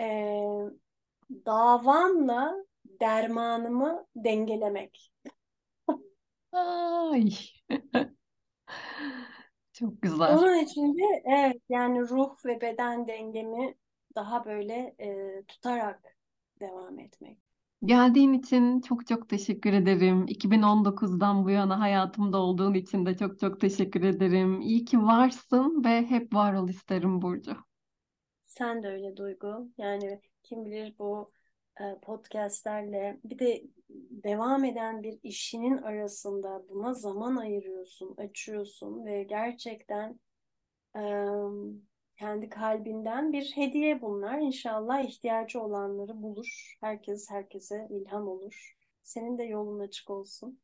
Ee, 0.00 0.70
davamla 1.46 2.54
dermanımı 2.84 4.06
dengelemek. 4.16 5.12
Ay. 6.52 7.30
Çok 9.72 10.02
güzel. 10.02 10.38
Onun 10.38 10.58
için 10.58 10.98
de 10.98 11.22
evet 11.24 11.62
yani 11.68 12.00
ruh 12.08 12.44
ve 12.46 12.60
beden 12.60 13.08
dengemi 13.08 13.74
daha 14.14 14.44
böyle 14.44 14.94
e, 15.00 15.42
tutarak 15.48 16.16
devam 16.60 16.98
etmek. 16.98 17.38
Geldiğin 17.84 18.32
için 18.32 18.80
çok 18.80 19.06
çok 19.06 19.28
teşekkür 19.28 19.72
ederim. 19.72 20.24
2019'dan 20.28 21.44
bu 21.44 21.50
yana 21.50 21.80
hayatımda 21.80 22.38
olduğun 22.38 22.74
için 22.74 23.06
de 23.06 23.16
çok 23.16 23.38
çok 23.40 23.60
teşekkür 23.60 24.02
ederim. 24.02 24.60
İyi 24.60 24.84
ki 24.84 25.02
varsın 25.02 25.84
ve 25.84 26.06
hep 26.06 26.34
var 26.34 26.54
ol 26.54 26.68
isterim 26.68 27.22
Burcu. 27.22 27.56
Sen 28.44 28.82
de 28.82 28.88
öyle 28.88 29.16
Duygu. 29.16 29.68
Yani 29.78 30.20
kim 30.42 30.64
bilir 30.64 30.94
bu 30.98 31.32
podcastlerle 32.02 33.20
bir 33.24 33.38
de 33.38 33.64
devam 34.10 34.64
eden 34.64 35.02
bir 35.02 35.18
işinin 35.22 35.76
arasında 35.76 36.68
buna 36.68 36.94
zaman 36.94 37.36
ayırıyorsun, 37.36 38.14
açıyorsun 38.16 39.06
ve 39.06 39.22
gerçekten 39.22 40.20
kendi 42.16 42.48
kalbinden 42.48 43.32
bir 43.32 43.52
hediye 43.54 44.02
bunlar. 44.02 44.38
İnşallah 44.38 45.00
ihtiyacı 45.04 45.60
olanları 45.60 46.22
bulur. 46.22 46.76
Herkes 46.80 47.30
herkese 47.30 47.88
ilham 47.90 48.28
olur. 48.28 48.76
Senin 49.02 49.38
de 49.38 49.42
yolun 49.44 49.80
açık 49.80 50.10
olsun. 50.10 50.60